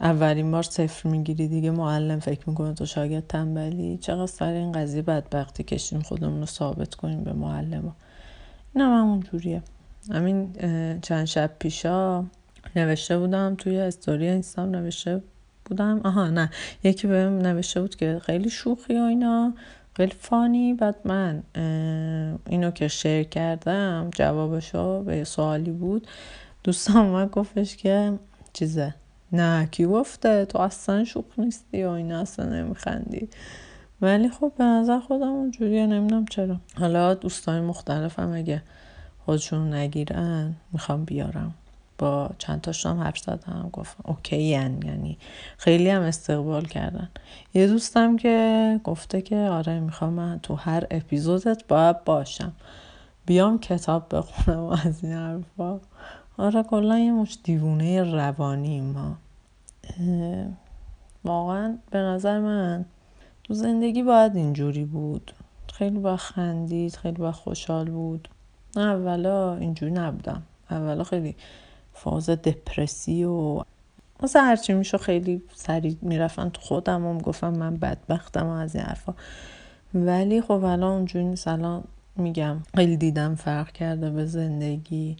اولین 0.00 0.50
بار 0.50 0.62
صفر 0.62 1.08
می‌گیری 1.08 1.48
دیگه 1.48 1.70
معلم 1.70 2.20
فکر 2.20 2.48
می‌کنه 2.48 2.74
تو 2.74 2.86
شاگرد 2.86 3.26
تنبلی. 3.26 3.98
چقدر 3.98 4.26
سر 4.26 4.52
این 4.52 4.72
قضیه 4.72 5.02
بدبختی 5.02 5.62
کشیم 5.62 6.00
خودمون 6.00 6.40
رو 6.40 6.46
ثابت 6.46 6.94
کنیم 6.94 7.24
به 7.24 7.32
معلم 7.32 7.94
این 8.74 8.84
هم 8.84 9.00
همون 9.00 9.20
جوریه. 9.20 9.62
همین 10.10 10.52
چند 11.02 11.24
شب 11.24 11.50
پیشا 11.58 12.24
نوشته 12.76 13.18
بودم 13.18 13.54
توی 13.58 13.78
استوری 13.78 14.28
اینستام 14.28 14.70
نوشته 14.70 15.22
بودم. 15.64 16.00
آها 16.04 16.30
نه 16.30 16.50
یکی 16.82 17.06
بهم 17.06 17.38
نوشته 17.38 17.80
بود 17.80 17.96
که 17.96 18.20
خیلی 18.22 18.50
شوخی 18.50 18.98
و 18.98 19.02
اینا. 19.02 19.54
خیلی 19.96 20.14
فانی 20.18 20.74
بعد 20.74 20.96
من 21.04 21.42
اینو 22.48 22.70
که 22.70 22.88
شیر 22.88 23.22
کردم 23.22 24.10
جوابشو 24.14 25.02
به 25.02 25.24
سوالی 25.24 25.70
بود. 25.70 26.06
دوستان 26.64 27.06
من 27.06 27.26
گفتش 27.26 27.76
که 27.76 28.18
چیزه؟ 28.52 28.94
نه 29.32 29.66
کی 29.66 29.86
گفته؟ 29.86 30.44
تو 30.44 30.58
اصلا 30.58 31.04
شوخ 31.04 31.24
نیستی 31.38 31.84
و 31.84 31.88
اینا 31.88 32.20
اصلا 32.20 32.46
نمیخندی. 32.46 33.28
ولی 34.00 34.28
خب 34.28 34.52
به 34.58 34.64
نظر 34.64 35.00
خودم 35.00 35.28
اونجوریه 35.28 35.86
نمی‌دونم 35.86 36.24
چرا. 36.24 36.56
حالا 36.78 37.14
دوستان 37.14 37.64
مختلفم 37.64 38.32
اگه 38.32 38.62
خودشون 39.24 39.74
نگیرن 39.74 40.54
می‌خوام 40.72 41.04
بیارم. 41.04 41.54
با 41.98 42.30
چند 42.38 42.60
تاشون 42.60 42.98
حرف 42.98 43.18
زدم 43.18 43.68
گفتم 43.72 44.04
اوکی 44.04 44.42
یعنی 44.42 45.18
خیلی 45.56 45.90
هم 45.90 46.02
استقبال 46.02 46.64
کردن. 46.64 47.08
یه 47.54 47.66
دوستم 47.66 48.16
که 48.16 48.80
گفته 48.84 49.22
که 49.22 49.36
آره 49.36 49.80
می‌خوام 49.80 50.12
من 50.12 50.40
تو 50.42 50.54
هر 50.54 50.86
اپیزودت 50.90 51.62
باید 51.68 52.04
باشم. 52.04 52.52
بیام 53.26 53.58
کتاب 53.58 54.16
بخونم 54.16 54.64
از 54.64 55.04
این 55.04 55.12
حرفا. 55.12 55.80
آره 56.38 56.62
کلا 56.62 56.98
یه 56.98 57.12
مش 57.12 57.38
دیوونه 57.44 58.02
روانی 58.02 58.80
ما. 58.80 59.16
واقعا 61.24 61.78
به 61.90 61.98
نظر 61.98 62.40
من 62.40 62.84
تو 63.44 63.54
زندگی 63.54 64.02
باید 64.02 64.36
اینجوری 64.36 64.84
بود. 64.84 65.32
خیلی 65.72 65.98
با 65.98 66.16
خندید 66.16 66.96
خیلی 66.96 67.16
با 67.16 67.32
خوشحال 67.32 67.90
بود. 67.90 68.28
نه 68.76 68.82
اولا 68.82 69.56
اینجوری 69.56 69.92
نبودم. 69.92 70.42
اولا 70.70 71.04
خیلی 71.04 71.36
فاز 71.94 72.30
دپرسی 72.30 73.24
و 73.24 73.62
مثلا 74.22 74.42
هرچی 74.42 74.72
میشه 74.72 74.98
خیلی 74.98 75.42
سریع 75.54 75.96
می‌رفتن 76.02 76.48
تو 76.48 76.60
خودم 76.60 77.06
و 77.06 77.18
گفتم 77.18 77.50
من 77.54 77.76
بدبختم 77.76 78.46
از 78.46 78.76
این 78.76 78.84
حرفا. 78.84 79.14
ولی 79.94 80.40
خب 80.40 80.50
الان 80.50 80.82
اونجوری 80.82 81.24
نیست. 81.24 81.48
میگم 82.16 82.56
خیلی 82.74 82.96
دیدم 82.96 83.34
فرق 83.34 83.72
کرده 83.72 84.10
به 84.10 84.26
زندگی. 84.26 85.16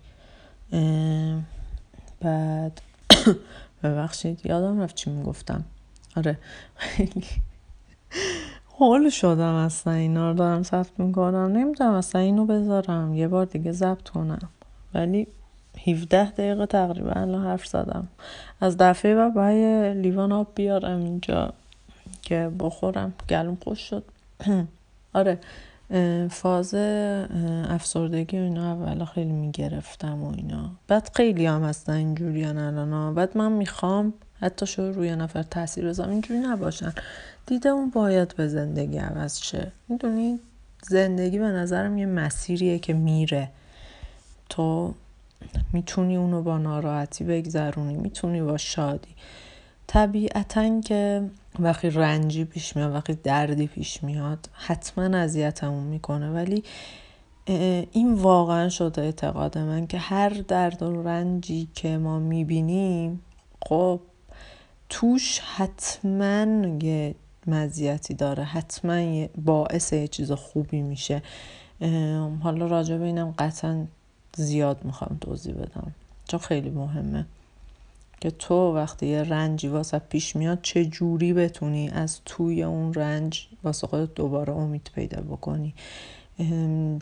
بعد 2.20 2.80
ببخشید 3.82 4.46
یادم 4.46 4.80
رفت 4.80 4.94
چی 4.94 5.10
می‌گفتم. 5.10 5.64
آره. 6.16 6.38
حال 8.78 9.08
شدم 9.10 9.54
اصلا 9.54 9.92
اینا 9.92 10.30
رو 10.30 10.36
دارم 10.36 10.62
ثبت 10.62 11.00
می‌کنم. 11.00 11.52
نمی‌دونم 11.52 11.92
اصلا 11.92 12.20
اینو 12.20 12.46
بذارم. 12.46 13.14
یه 13.14 13.28
بار 13.28 13.44
دیگه 13.44 13.72
ضبط 13.72 14.08
کنم. 14.08 14.48
ولی 14.94 15.26
17 15.86 16.30
دقیقه 16.30 16.66
تقریبا 16.66 17.10
الان 17.10 17.44
حرف 17.44 17.66
زدم. 17.66 18.08
از 18.60 18.76
دفعه 18.76 19.14
و 19.14 19.30
باید 19.30 19.96
لیوان 19.96 20.32
آب 20.32 20.46
بیارم 20.54 20.98
اینجا 20.98 21.52
که 22.22 22.50
بخورم. 22.58 23.12
گلوم 23.28 23.58
خوش 23.64 23.78
شد. 23.78 24.04
آره 25.12 25.38
فاز 26.30 26.74
افسردگی 27.68 28.38
و 28.38 28.42
اینا 28.42 28.72
اولا 28.72 29.04
خیلی 29.04 29.32
می‌گرفتم 29.32 30.22
و 30.22 30.32
اینا. 30.36 30.70
بعد 30.88 31.10
خیلی 31.14 31.46
هم 31.46 31.62
هستن 31.62 31.92
اینجوری 31.92 32.44
الان 32.44 33.14
بعد 33.14 33.36
من 33.36 33.52
می‌خوام 33.52 34.12
حتی 34.40 34.66
شو 34.66 34.82
روی 34.82 35.16
نفر 35.16 35.42
تاثیر 35.42 35.86
بذارم. 35.88 36.10
اینجوری 36.10 36.40
نباشن. 36.40 36.92
دیده 37.46 37.68
اون 37.68 37.90
باید 37.90 38.34
به 38.36 38.48
زندگی 38.48 38.98
عوض 38.98 39.42
شه. 39.42 39.72
می‌دونی؟ 39.88 40.40
زندگی 40.82 41.38
به 41.38 41.44
نظرم 41.44 41.98
یه 41.98 42.06
مسیریه 42.06 42.78
که 42.78 42.92
میره. 42.92 43.48
تو 44.48 44.94
می‌تونی 45.72 46.16
اونو 46.16 46.42
با 46.42 46.58
ناراحتی 46.58 47.24
بگذرونی 47.24 47.96
می‌تونی 47.96 48.42
با 48.42 48.56
شادی. 48.56 49.14
طبیعتا 49.86 50.80
که 50.80 51.30
وقتی 51.58 51.90
رنجی 51.90 52.44
پیش 52.44 52.76
میاد 52.76 52.94
وقتی 52.94 53.14
دردی 53.14 53.66
پیش 53.66 54.02
میاد 54.02 54.48
حتما 54.52 55.18
اذیتمون 55.18 55.84
می‌کنه. 55.84 56.30
ولی 56.30 56.64
این 57.92 58.14
واقعا 58.14 58.68
شده 58.68 59.02
اعتقاد 59.02 59.58
من 59.58 59.86
که 59.86 59.98
هر 59.98 60.28
درد 60.28 60.82
و 60.82 61.02
رنجی 61.02 61.68
که 61.74 61.98
ما 61.98 62.18
می‌بینیم 62.18 63.20
خب 63.66 64.00
توش 64.88 65.38
حتما 65.38 66.46
یه 66.82 67.14
مزیتی 67.46 68.14
داره. 68.14 68.44
حتما 68.44 69.26
باعث 69.44 69.92
یه 69.92 70.08
چیز 70.08 70.32
خوبی 70.32 70.82
میشه. 70.82 71.22
حالا 72.42 72.66
راجع 72.66 72.96
به 72.96 73.04
اینم 73.04 73.34
قطعا 73.38 73.86
زیاد 74.36 74.84
می‌خوام 74.84 75.18
توضیح 75.20 75.54
بدم. 75.54 75.94
چون 76.28 76.40
خیلی 76.40 76.70
مهمه. 76.70 77.26
که 78.20 78.30
تو 78.30 78.74
وقتی 78.74 79.06
یه 79.06 79.22
رنجی 79.22 79.68
واسه 79.68 79.98
پیش 79.98 80.36
میاد 80.36 80.58
چه 80.62 80.84
جوری 80.84 81.32
بتونی 81.32 81.88
از 81.88 82.20
توی 82.24 82.62
اون 82.62 82.94
رنج 82.94 83.46
واسه 83.64 83.86
خودت 83.86 84.14
دوباره 84.14 84.52
امید 84.52 84.90
پیدا 84.94 85.20
بکنی؟ 85.20 85.74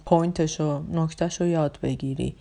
پوینتشو 0.07 0.83
نکتهشو 0.93 1.47
یاد 1.47 1.79
بگیری. 1.83 2.35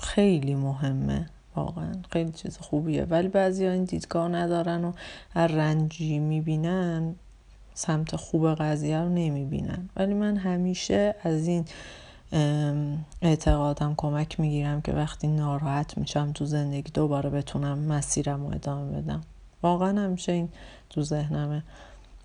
خیلی 0.00 0.54
مهمه. 0.54 1.26
واقعا 1.56 1.92
خیلی 2.10 2.32
چیز 2.32 2.58
خوبیه. 2.58 3.04
ولی 3.04 3.28
بعضی 3.28 3.66
ها 3.66 3.72
این 3.72 3.84
دیدگاه 3.84 4.28
ندارن 4.28 4.84
و 4.84 4.92
هر 5.34 5.46
رنجی 5.46 6.18
می‌بینن 6.18 7.14
سمت 7.74 8.16
خوب 8.16 8.54
قضیه 8.54 8.98
رو 8.98 9.08
نمی‌بینن. 9.08 9.88
ولی 9.96 10.14
من 10.14 10.36
همیشه 10.36 11.14
از 11.22 11.46
این 11.46 11.64
اعتقادم 13.22 13.94
کمک 13.96 14.40
می‌گیرم 14.40 14.82
که 14.82 14.92
وقتی 14.92 15.28
ناراحت 15.28 15.98
میشم 15.98 16.32
تو 16.32 16.44
زندگی 16.44 16.90
دوباره 16.90 17.30
بتونم 17.30 17.78
مسیرم 17.78 18.46
رو 18.46 18.54
ادامه 18.54 19.00
بدم. 19.00 19.20
واقعا 19.62 20.00
همیشه 20.00 20.32
این 20.32 20.48
تو 20.90 21.02
ذهنمه. 21.02 21.62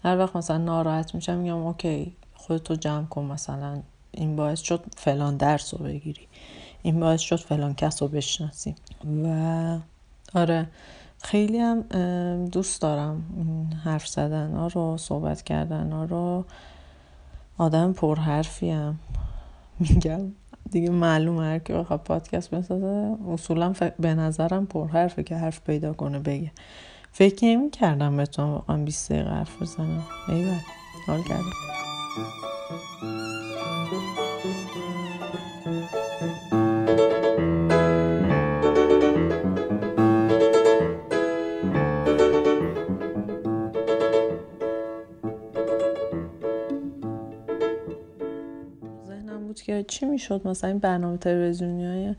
هر 0.03 0.17
وقت 0.17 0.35
مثلا 0.35 0.57
ناراحت 0.57 1.15
میشم 1.15 1.37
میگم 1.37 1.55
اوکی 1.55 2.15
خودتو 2.35 2.75
جمع 2.75 3.05
کن 3.05 3.25
مثلا. 3.25 3.81
این 4.11 4.35
باعث 4.35 4.59
شد 4.59 4.85
فلان 4.97 5.37
درس 5.37 5.73
رو 5.73 5.85
بگیری. 5.85 6.27
این 6.81 6.99
باعث 6.99 7.21
شد 7.21 7.39
فلان 7.39 7.73
کس 7.73 8.01
رو 8.01 8.07
بشناسی. 8.07 8.75
و 9.25 9.77
آره 10.33 10.67
خیلی 11.23 11.57
هم 11.57 11.81
دوست 12.45 12.81
دارم 12.81 13.23
حرف 13.83 14.07
زدن 14.07 14.55
ها 14.55 14.67
رو 14.67 14.97
صحبت 14.97 15.41
کردن 15.41 15.91
ها 15.91 16.05
رو. 16.05 16.45
آدم 17.57 17.93
پرحرفی 17.93 18.69
هم. 18.69 18.99
میگم. 19.79 20.21
دیگه 20.71 20.89
معلومه 20.89 21.43
هر 21.43 21.59
کی 21.59 21.73
بخواد 21.73 21.99
پادکست 21.99 22.51
بسازه 22.51 23.17
اصولا 23.27 23.73
به 23.99 24.13
نظرم 24.13 24.65
پرحرفه 24.65 25.23
که 25.23 25.35
حرف 25.35 25.61
پیدا 25.61 25.93
کنه 25.93 26.19
بگه. 26.19 26.51
فکر 27.11 27.45
نمی 27.45 27.69
کردم 27.69 28.17
بتونم 28.17 28.49
واقعا 28.49 28.77
20 28.77 29.11
دقیقه 29.11 29.29
حرف 29.29 29.61
بزنم. 29.61 30.03
ایول. 30.27 30.59
حال 31.07 31.23
کردم 31.23 31.53
چی 49.87 50.05
می‌شد؟ 50.05 50.47
مثلا 50.47 50.69
این 50.69 50.79
برنامه 50.79 51.17
تلویزیونی 51.17 51.85
های 51.85 52.15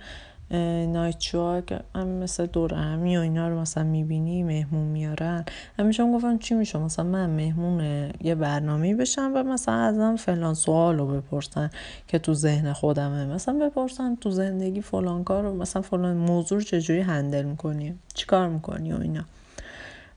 نایت 0.87 1.21
شو 1.21 1.63
هم 1.95 2.09
مثل 2.09 2.47
دور 2.47 2.75
همی 2.75 3.17
و 3.17 3.21
اینا 3.21 3.49
رو 3.49 3.61
مثلا 3.61 3.85
می‌بینی 3.85 4.43
مهمون 4.43 4.87
میارن. 4.87 5.45
همیشه 5.79 6.03
هم 6.03 6.13
گفتم 6.13 6.39
چی 6.39 6.55
میشه 6.55 6.79
مثلا 6.79 7.05
من 7.05 7.31
مهمون 7.31 8.11
یه 8.21 8.35
برنامه 8.35 8.95
بشم 8.95 9.33
و 9.35 9.43
مثلا 9.43 9.75
ازم 9.75 10.17
فلان 10.17 10.55
سوال 10.55 10.99
رو 10.99 11.07
بپرسن 11.07 11.71
که 12.09 12.19
تو 12.19 12.35
ذهن 12.35 12.73
خودمه. 12.73 13.27
مثلا 13.27 13.55
بپرسن 13.55 14.15
تو 14.15 14.31
زندگی 14.31 14.81
فلان 14.81 15.25
کار 15.25 15.43
رو 15.43 15.55
مثلا 15.55 15.83
فلان 15.83 16.17
موضوع 16.17 16.61
چجوری 16.61 17.01
هندل 17.01 17.43
می‌کنی؟ 17.43 17.95
چی 18.15 18.27
کار 18.27 18.49
می‌کنی 18.49 18.93
و 18.93 19.01
اینا. 19.01 19.25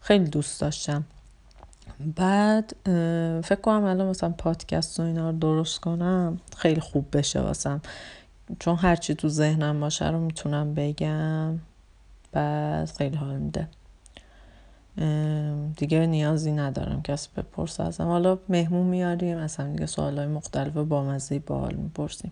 خیلی 0.02 0.26
دوست 0.26 0.62
داشتم. 0.62 1.04
بعد 2.16 2.76
فکر 3.42 3.62
کنم 3.62 3.84
الان 3.84 4.08
مثلا 4.08 4.30
پادکست 4.30 5.00
و 5.00 5.04
اینا 5.04 5.30
رو 5.30 5.38
درست 5.38 5.80
کنم 5.80 6.40
خیلی 6.58 6.82
خوب 6.82 7.18
بشه 7.18 7.40
واسم. 7.40 7.82
چون 8.60 8.76
هرچی 8.76 9.16
تو 9.16 9.30
ذهنم 9.30 9.80
باشه 9.80 10.10
رو 10.10 10.20
می‌تونم 10.20 10.74
بگم. 10.74 11.60
بعد 12.32 12.92
خیلی 12.98 13.18
حال 13.18 13.36
میده. 13.36 13.68
دیگه 15.78 16.06
نیازی 16.06 16.52
ندارم 16.52 17.02
کسی 17.02 17.30
بپرسه 17.38 17.84
ازم. 17.84 18.04
حالا 18.08 18.40
مهمون 18.50 18.88
میاریم 18.88 19.38
اصلا 19.38 19.72
دیگه 19.72 19.86
سوالای 19.86 20.28
مختلف 20.28 20.74
با 20.74 21.04
مزه 21.04 21.40
بال 21.40 21.76
می‌پرسیم. 21.76 22.32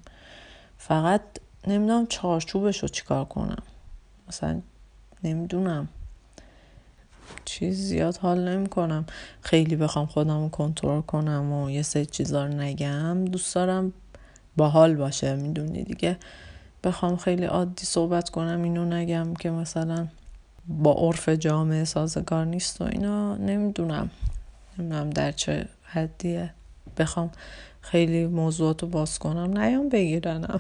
فقط 0.78 1.22
نمی‌دونم 1.68 2.08
چارچوبش 2.08 2.80
رو 2.80 2.88
چیکار 2.88 3.26
کنم. 3.26 3.64
مثلا 4.28 4.62
نمی‌دونم. 5.24 5.88
چیز 7.46 7.78
زیاد 7.78 8.18
حال 8.18 8.48
نمی 8.48 8.68
کنم 8.70 9.06
خیلی 9.42 9.76
بخوام 9.76 10.06
خودم 10.06 10.44
رو 10.44 10.50
کنترل 10.50 11.02
کنم 11.02 11.52
و 11.52 11.70
یه 11.70 11.82
سری 11.82 12.06
چیزا 12.06 12.46
رو 12.46 12.54
نگم. 12.54 13.26
دوست 13.26 13.56
دارم 13.56 13.94
باحال 14.58 14.96
باشه 14.96 15.36
می‌دونی 15.36 15.84
دیگه. 15.84 16.18
بخوام 16.84 17.18
خیلی 17.18 17.46
عادی 17.46 17.86
صحبت 17.86 18.30
کنم 18.30 18.64
اینو 18.64 18.86
نگم 18.86 19.34
که 19.34 19.50
مثلا 19.50 20.08
با 20.68 20.94
عرف 20.94 21.30
جامعه 21.30 21.84
سازگار 21.84 22.46
نیست 22.46 22.82
و 22.82 22.84
اینا. 22.84 23.36
نمی‌دونم. 23.36 24.10
نمی‌دونم 24.78 25.10
در 25.10 25.32
چه 25.32 25.68
حدیه. 25.84 26.54
بخوام 26.98 27.32
خیلی 27.82 28.28
موضوعاتو 28.28 28.88
باز 28.88 29.20
کنم. 29.20 29.58
نیام 29.58 29.90
بگیرنم. 29.90 30.60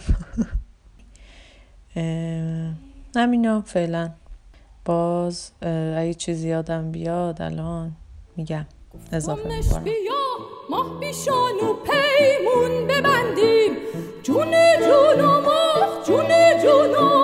نمینا 3.15 3.61
فعلا. 3.61 4.09
باز 4.85 5.51
اگه 5.97 6.13
چیزی 6.13 6.49
یادم 6.49 6.91
بیاد 6.91 7.41
الان 7.41 7.91
میگم 8.37 8.65
اضافه 9.11 9.43
می‌کنم. 9.43 9.83
ماه 10.69 10.99
بیشان 10.99 11.55
و 11.55 11.73
پیمون 11.73 12.87
ببندیم. 12.87 13.71
جون 14.23 14.51
جون 14.79 15.25
و 15.25 15.41
ماه 15.41 16.03
جون 16.05 16.27
جون 16.63 16.95
و 16.95 17.23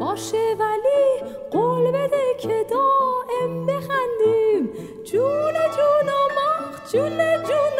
باشه 0.00 0.56
ولی 0.58 1.30
قول 1.50 1.90
بده 1.90 2.34
که 2.40 2.66
دائم 2.70 3.66
بخندیم. 3.66 4.70
جون 5.04 5.52
جون 5.52 6.08
و 6.08 6.20
ماه 6.36 6.90
جون 6.92 7.18
جون 7.42 7.78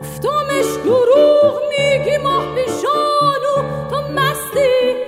گفتمش 0.00 0.84
دروغ 0.84 1.62
میگی 1.68 2.16
ماه 2.16 2.54
بیشانو 2.54 3.54
تو 3.90 3.96
مستی. 3.96 5.07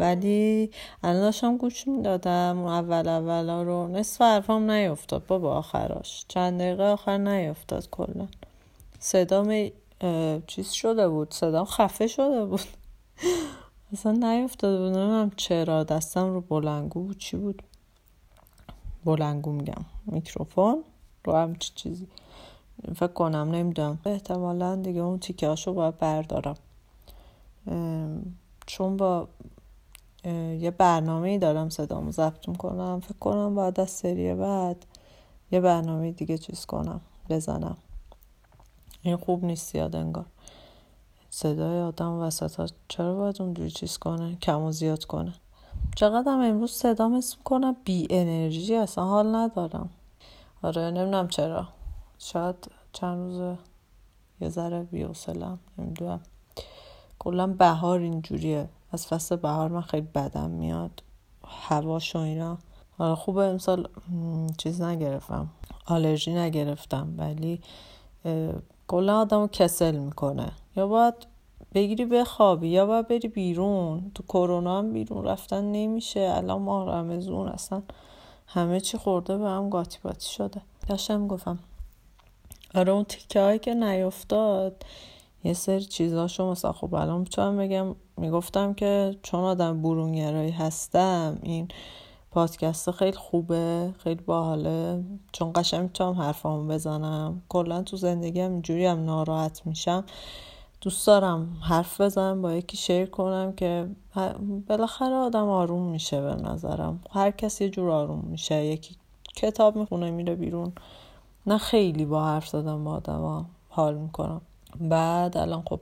ولی 0.00 0.70
الان 1.02 1.20
داشتم 1.20 1.56
گوش 1.56 1.88
می‌دادم. 1.88 2.64
اول 2.64 3.08
اولا 3.08 3.62
رو 3.62 3.88
نصف 3.88 4.22
حرفام 4.22 4.70
نیفتاد 4.70 5.26
بابا 5.26 5.54
آخراش. 5.54 6.24
چند 6.28 6.60
دقیقه 6.60 6.82
آخر 6.82 7.18
نیفتاد 7.18 7.90
کلا. 7.90 8.26
صدام 8.98 9.68
چیز 10.46 10.70
شده 10.70 11.08
بود. 11.08 11.34
صدام 11.34 11.64
خفه 11.64 12.06
شده 12.06 12.44
بود. 12.44 12.60
اصلا 13.92 14.12
نیفتاده 14.12 14.78
بود. 14.78 14.98
نمیم 14.98 15.32
چرا. 15.36 15.84
دستم 15.84 16.32
رو 16.32 16.40
بلنگو 16.40 17.00
بود. 17.00 17.18
چی 17.18 17.36
بود؟ 17.36 17.62
بلنگو 19.04 19.52
میگم. 19.52 19.84
میکروفون 20.06 20.84
رو 21.24 21.32
هم 21.32 21.56
چیزی. 21.56 22.06
فکر 22.96 23.06
کنم 23.06 23.50
نمی‌دونم. 23.50 23.98
احتمالا 24.06 24.76
دیگه 24.76 25.00
اون 25.00 25.18
تیکه 25.18 25.48
هاشو 25.48 25.72
باید 25.72 25.98
بردارم. 25.98 26.56
چون 28.66 28.96
با 28.96 29.28
یه 30.60 30.70
برنامه 30.70 31.38
دارم 31.38 31.68
صدامو 31.68 32.10
ضبط 32.10 32.48
می‌کنم. 32.48 33.00
فکر 33.00 33.18
کنم 33.18 33.54
بعد 33.54 33.80
از 33.80 33.90
سری 33.90 34.34
بعد 34.34 34.86
یه 35.50 35.60
برنامه 35.60 36.12
دیگه 36.12 36.38
چیز 36.38 36.66
کنم 36.66 37.00
بزنم. 37.28 37.76
این 39.02 39.16
خوب 39.16 39.44
نیست 39.44 39.74
یاد 39.74 39.96
انگار. 39.96 40.26
صدای 41.30 41.80
آدم 41.80 42.12
وسط 42.12 42.56
ها 42.56 42.66
چرا 42.88 43.14
باید 43.14 43.42
اونجوری 43.42 43.70
چیز 43.70 43.98
کنه؟ 43.98 44.36
کم 44.36 44.62
و 44.62 44.72
زیاد 44.72 45.04
کنه. 45.04 45.34
چقدر 45.96 46.30
امروز 46.30 46.70
صدام 46.70 47.14
اسم 47.14 47.38
کنم 47.44 47.76
بی 47.84 48.06
انرژی 48.10 48.74
اصلا 48.74 49.04
حال 49.04 49.34
ندارم. 49.34 49.90
آره 50.62 50.82
نمی‌دونم 50.82 51.28
چرا. 51.28 51.68
شاید 52.18 52.56
چند 52.92 53.18
روز 53.18 53.56
یه 54.40 54.48
ذره 54.48 54.82
بیوسلم 54.82 55.58
نمی‌دونم. 55.78 56.20
کلا 57.18 57.46
بهار 57.46 58.00
اینجوریه. 58.00 58.68
از 58.96 59.06
فصل 59.06 59.36
بهار 59.36 59.68
من 59.68 59.80
خیلی 59.80 60.08
بدم 60.14 60.50
میاد. 60.50 61.02
هواش 61.44 62.16
و 62.16 62.18
اینا. 62.18 62.58
حالا 62.98 63.14
خوبه. 63.14 63.44
امسال 63.44 63.88
چیز 64.58 64.82
نگرفتم. 64.82 65.48
آلرژی 65.86 66.34
نگرفتم 66.34 67.14
ولی 67.18 67.60
کلا 68.88 69.20
آدمو 69.20 69.46
کسل 69.46 69.96
می‌کنه. 69.96 70.52
یا 70.76 70.86
باید 70.86 71.14
بگیری 71.74 72.04
بخوابی 72.04 72.68
یا 72.68 72.86
باید 72.86 73.08
بری 73.08 73.28
بیرون. 73.28 74.10
تو 74.14 74.22
کرونا 74.22 74.78
هم 74.78 74.92
بیرون 74.92 75.24
رفتن 75.24 75.64
نمیشه. 75.64 76.32
الان 76.34 76.62
ماه 76.62 76.88
رمزون 76.88 77.48
اصلا 77.48 77.82
همه 78.46 78.80
چی 78.80 78.98
خورده 78.98 79.38
به 79.38 79.48
هم 79.48 79.70
گاتی 79.70 79.98
باتی 80.02 80.28
شده. 80.28 80.60
داشتم 80.88 81.26
گفتم 81.26 81.58
آره 82.74 82.92
اون 82.92 83.04
تیکه 83.04 83.58
که 83.62 83.74
نیفتاد 83.74 84.82
یه 85.44 85.52
سری 85.52 85.84
چیزاشو 85.84 86.50
مثلا 86.50 86.72
خب 86.72 86.94
الان 86.94 87.20
می‌تونم 87.20 87.56
بگم 87.56 87.94
می‌گفتم 88.16 88.74
که 88.74 89.16
چون 89.22 89.40
آدم 89.40 89.82
برونگرایی 89.82 90.50
هستم 90.50 91.38
این 91.42 91.68
پادکست 92.30 92.90
خیلی 92.90 93.16
خوبه 93.16 93.94
خیلی 93.98 94.22
باحاله. 94.22 95.04
چون 95.32 95.52
قشنگ 95.54 95.82
می‌تونم 95.82 96.12
حرفامو 96.12 96.68
بزنم. 96.68 97.42
کلا 97.48 97.82
تو 97.82 97.96
زندگیم 97.96 98.52
اینجوری 98.52 98.86
هم 98.86 99.04
ناراحت 99.04 99.66
میشم. 99.66 100.04
دوست 100.80 101.06
دارم 101.06 101.56
حرف 101.60 102.00
بزنم 102.00 102.42
با 102.42 102.52
یکی 102.52 102.76
شیر 102.76 103.06
کنم 103.06 103.52
که 103.52 103.88
بالاخره 104.68 105.14
آدم 105.14 105.48
آروم 105.48 105.82
میشه 105.82 106.20
به 106.20 106.34
نظرم. 106.34 107.00
هر 107.10 107.30
کسی 107.30 107.64
یه 107.64 107.70
جور 107.70 107.90
آروم 107.90 108.24
میشه. 108.24 108.64
یکی 108.64 108.96
کتاب 109.36 109.76
می‌خونه 109.76 110.10
میره 110.10 110.34
بیرون. 110.34 110.72
نه 111.46 111.58
خیلی 111.58 112.04
با 112.04 112.24
حرف 112.24 112.48
زدم 112.48 112.84
با 112.84 112.90
آدم 112.90 113.46
حال 113.68 113.94
می‌کنم. 113.94 114.40
بعد 114.80 115.36
الان 115.36 115.62
خب 115.68 115.80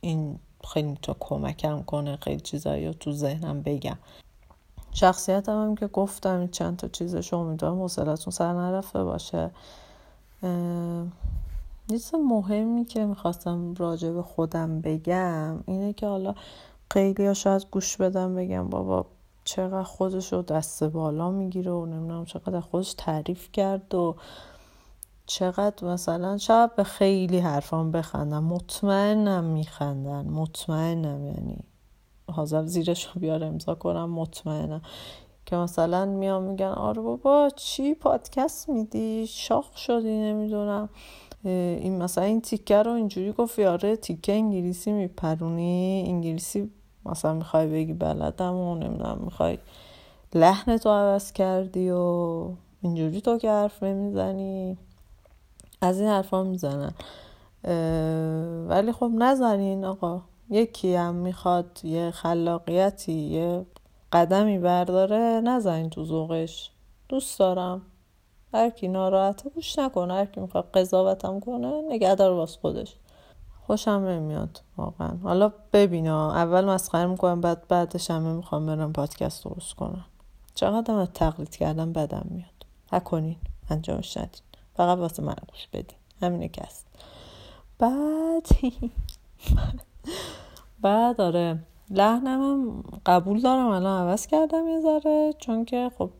این 0.00 0.38
خیلی 0.64 0.98
تو 1.02 1.14
کمکم 1.20 1.82
کنه 1.82 2.16
خیلی 2.16 2.40
چیزایی 2.40 2.86
رو 2.86 2.92
تو 2.92 3.12
ذهنم 3.12 3.62
بگم. 3.62 3.98
شخصیتم 4.92 5.62
هم 5.62 5.74
که 5.74 5.86
گفتم 5.86 6.46
چند 6.46 6.76
تا 6.76 6.88
چیزش 6.88 7.34
امیدوارم 7.34 7.80
حوصلتون 7.80 8.30
سر 8.30 8.52
نرفته 8.52 9.04
باشه. 9.04 9.50
چیز 11.90 12.14
مهمی 12.14 12.84
که 12.84 13.06
می‌خواستم 13.06 13.74
راجع 13.74 14.10
به 14.10 14.22
خودم 14.22 14.80
بگم 14.80 15.64
اینه 15.66 15.92
که 15.92 16.06
حالا 16.06 16.34
خیلی 16.92 17.26
ها 17.26 17.34
شاید 17.34 17.66
گوش 17.70 17.96
بدم 17.96 18.34
بگم 18.34 18.68
بابا 18.68 19.06
چقدر 19.44 19.82
خودش 19.82 20.32
رو 20.32 20.42
دست 20.42 20.84
بالا 20.84 21.30
می‌گیره 21.30 21.72
و 21.72 21.86
نمی‌دونم 21.86 22.24
چقدر 22.24 22.60
خودش 22.60 22.94
تعریف 22.94 23.52
کرد 23.52 23.94
و 23.94 24.16
چقدر 25.28 25.88
مثلا 25.88 26.38
شاید 26.38 26.74
به 26.74 26.84
خیلی 26.84 27.38
حرفان 27.38 27.90
بخندم. 27.90 28.44
مطمئنم 28.44 29.44
میخندن. 29.44 30.28
مطمئنم. 30.28 31.26
یعنی 31.26 31.58
حاضر 32.32 32.64
زیرش 32.64 33.06
رو 33.06 33.20
بیار 33.20 33.44
امضا 33.44 33.74
کنم. 33.74 34.10
مطمئنم. 34.10 34.82
که 35.46 35.56
مثلا 35.56 36.04
میام 36.04 36.42
میگن 36.42 36.66
آره 36.66 37.02
بابا 37.02 37.50
چی 37.56 37.94
پادکست 37.94 38.68
میدی؟ 38.68 39.26
شاخ 39.26 39.76
شدی 39.76 40.18
نمی‌دونم. 40.18 40.88
این 41.44 42.02
مثلا 42.02 42.24
این 42.24 42.40
تیکه 42.40 42.82
رو 42.82 42.92
اینجوری 42.92 43.32
گفت 43.32 43.58
آره 43.58 43.96
تیکه 43.96 44.32
انگلیسی 44.32 44.92
میپرونی؟ 44.92 46.04
انگلیسی 46.08 46.70
مثلا 47.06 47.34
می‌خوای 47.34 47.66
بگی 47.66 47.92
بلدم 47.92 48.54
و 48.54 48.74
نمی‌دونم 48.74 49.18
می‌خوای 49.24 49.58
لحن 50.34 50.76
تو 50.76 50.88
عوض 50.90 51.32
کردی 51.32 51.90
و 51.90 52.50
اینجوری 52.82 53.20
تو 53.20 53.38
که 53.38 53.50
حرف 53.50 53.82
نمی‌زنی؟ 53.82 54.78
از 55.80 56.00
این 56.00 56.08
حرفا 56.08 56.42
می‌زنن. 56.42 56.92
ولی 58.68 58.92
خب 58.92 59.10
نزنین 59.14 59.84
آقا. 59.84 60.22
یکی 60.50 60.94
هم 60.94 61.14
می‌خواد 61.14 61.80
یه 61.84 62.10
خلاقیتی 62.10 63.12
یه 63.12 63.66
قدمی 64.12 64.58
برداره 64.58 65.40
نزنین 65.44 65.90
تو 65.90 66.04
ذوقش. 66.04 66.70
دوست 67.08 67.38
دارم. 67.38 67.82
هر 68.54 68.70
کی 68.70 68.88
ناراحته 68.88 69.50
گوش 69.50 69.78
نکنه. 69.78 70.14
هر 70.14 70.26
کی 70.26 70.40
می‌خواد 70.40 70.70
قضاوتم 70.70 71.40
کنه 71.40 71.82
نگه 71.88 72.14
دار 72.14 72.32
واس 72.32 72.56
خودش. 72.56 72.96
خوشم 73.66 73.90
نمیاد 73.90 74.60
واقعا. 74.76 75.16
حالا 75.22 75.52
ببینا. 75.72 76.34
اول 76.34 76.64
مسخره 76.64 77.06
می‌کنم 77.06 77.40
بعد 77.40 77.68
بعدش 77.68 78.10
همه 78.10 78.32
می‌خوام 78.32 78.66
برم 78.66 78.92
پادکست 78.92 79.44
درست 79.44 79.74
کنم 79.74 80.04
چقدر 80.54 80.94
از 80.94 81.08
تقلید 81.14 81.56
کردم 81.56 81.92
بدم 81.92 82.26
میاد. 82.30 82.66
نکنین. 82.92 83.36
انجامش 83.70 84.16
ندین. 84.16 84.47
فقط 84.78 84.98
واسه 84.98 85.22
من 85.22 85.34
گوش 85.48 85.68
بدین 85.72 85.98
همینه 86.22 86.48
که 86.48 86.62
هست 86.62 86.86
بعد 87.78 88.46
بعد 90.82 91.20
آره 91.20 91.58
لحنم 91.90 92.82
قبول 93.06 93.40
دارم 93.40 93.66
الان 93.66 94.08
عوض 94.08 94.26
کردم 94.26 94.68
یه 94.68 94.80
ذره 94.80 95.34
چون 95.38 95.64
که 95.64 95.90
خب 95.98 96.10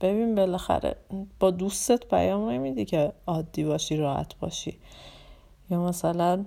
ببین 0.00 0.34
بالاخره 0.34 0.96
با 1.40 1.50
دوستت 1.50 2.04
پیام 2.04 2.50
نمیدی 2.50 2.84
که 2.84 3.12
عادی 3.26 3.64
باشی 3.64 3.96
راحت 3.96 4.38
باشی. 4.38 4.78
یا 5.70 5.82
مثلا 5.82 6.44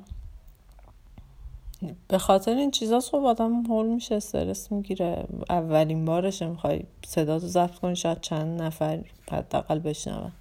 به 2.08 2.18
خاطر 2.18 2.56
این 2.56 2.72
چیزا 2.72 3.00
خب 3.00 3.26
آدم 3.26 3.68
حول 3.68 3.88
میشه 3.88 4.16
استرس 4.16 4.72
می‌گیره. 4.72 5.26
اولین 5.50 6.06
بارشه 6.06 6.48
می‌خوای 6.48 6.84
صدا 7.06 7.40
تو 7.40 7.48
ضبط 7.48 7.76
کنی 7.76 7.96
شاید 7.96 8.22
چند 8.22 8.62
نفر 8.62 9.04
حداقل 9.32 9.80
بشنون. 9.80 10.32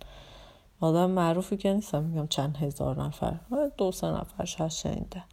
آدم 0.81 1.11
معروفی 1.11 1.57
که 1.57 1.75
نیستم 1.75 2.03
میگم 2.05 2.27
چند 2.27 2.57
هزار 2.57 3.03
نفر. 3.03 3.37
دو 3.77 3.93
سه 3.93 4.07
نفر 4.07 4.45
شاید 4.45 4.71
شنیدن 4.71 5.25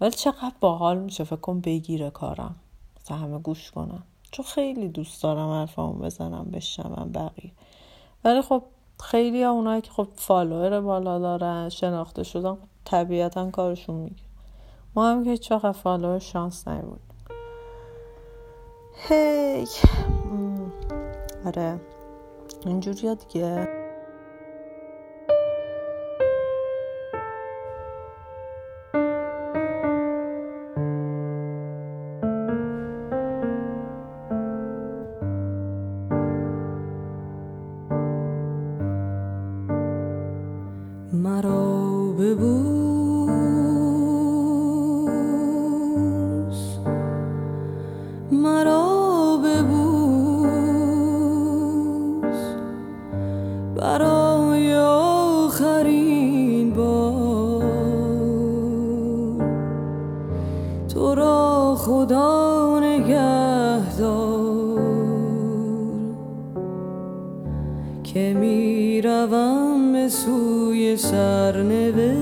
ولی 0.00 0.10
چقدر 0.10 0.52
باحال 0.60 0.98
میشه 0.98 1.24
فکر 1.24 1.36
کن 1.36 1.60
بگیره 1.60 2.10
کارم. 2.10 2.56
مثلا 3.00 3.16
همه 3.16 3.38
گوش 3.38 3.70
کنم 3.70 4.02
چون 4.30 4.44
خیلی 4.44 4.88
دوست 4.88 5.22
دارم 5.22 5.50
حرفامو 5.50 5.92
بزنم 5.92 6.44
بشنوم 6.44 7.12
بقیه. 7.12 7.52
ولی 8.24 8.42
خب 8.42 8.62
خیلی 9.00 9.42
ها 9.42 9.50
اونایی 9.50 9.82
که 9.82 9.90
خب 9.90 10.08
follower 10.14 10.80
بالا 10.80 11.18
دارن 11.18 11.68
شناخته 11.68 12.22
شدن 12.22 12.54
خب 12.54 12.58
طبیعتا 12.84 13.50
کارشون 13.50 13.96
می‌گیره. 13.96 14.22
ما 14.94 15.10
هم 15.10 15.24
که 15.24 15.30
هیچ 15.30 15.52
follower 15.52 16.18
شانس 16.18 16.68
نبود. 16.68 17.00
هی 19.08 19.66
آره. 21.46 21.80
اینجوری 22.66 23.14
دیگه. 23.14 23.75
سوی 70.08 70.96
سرنوشت 70.96 72.15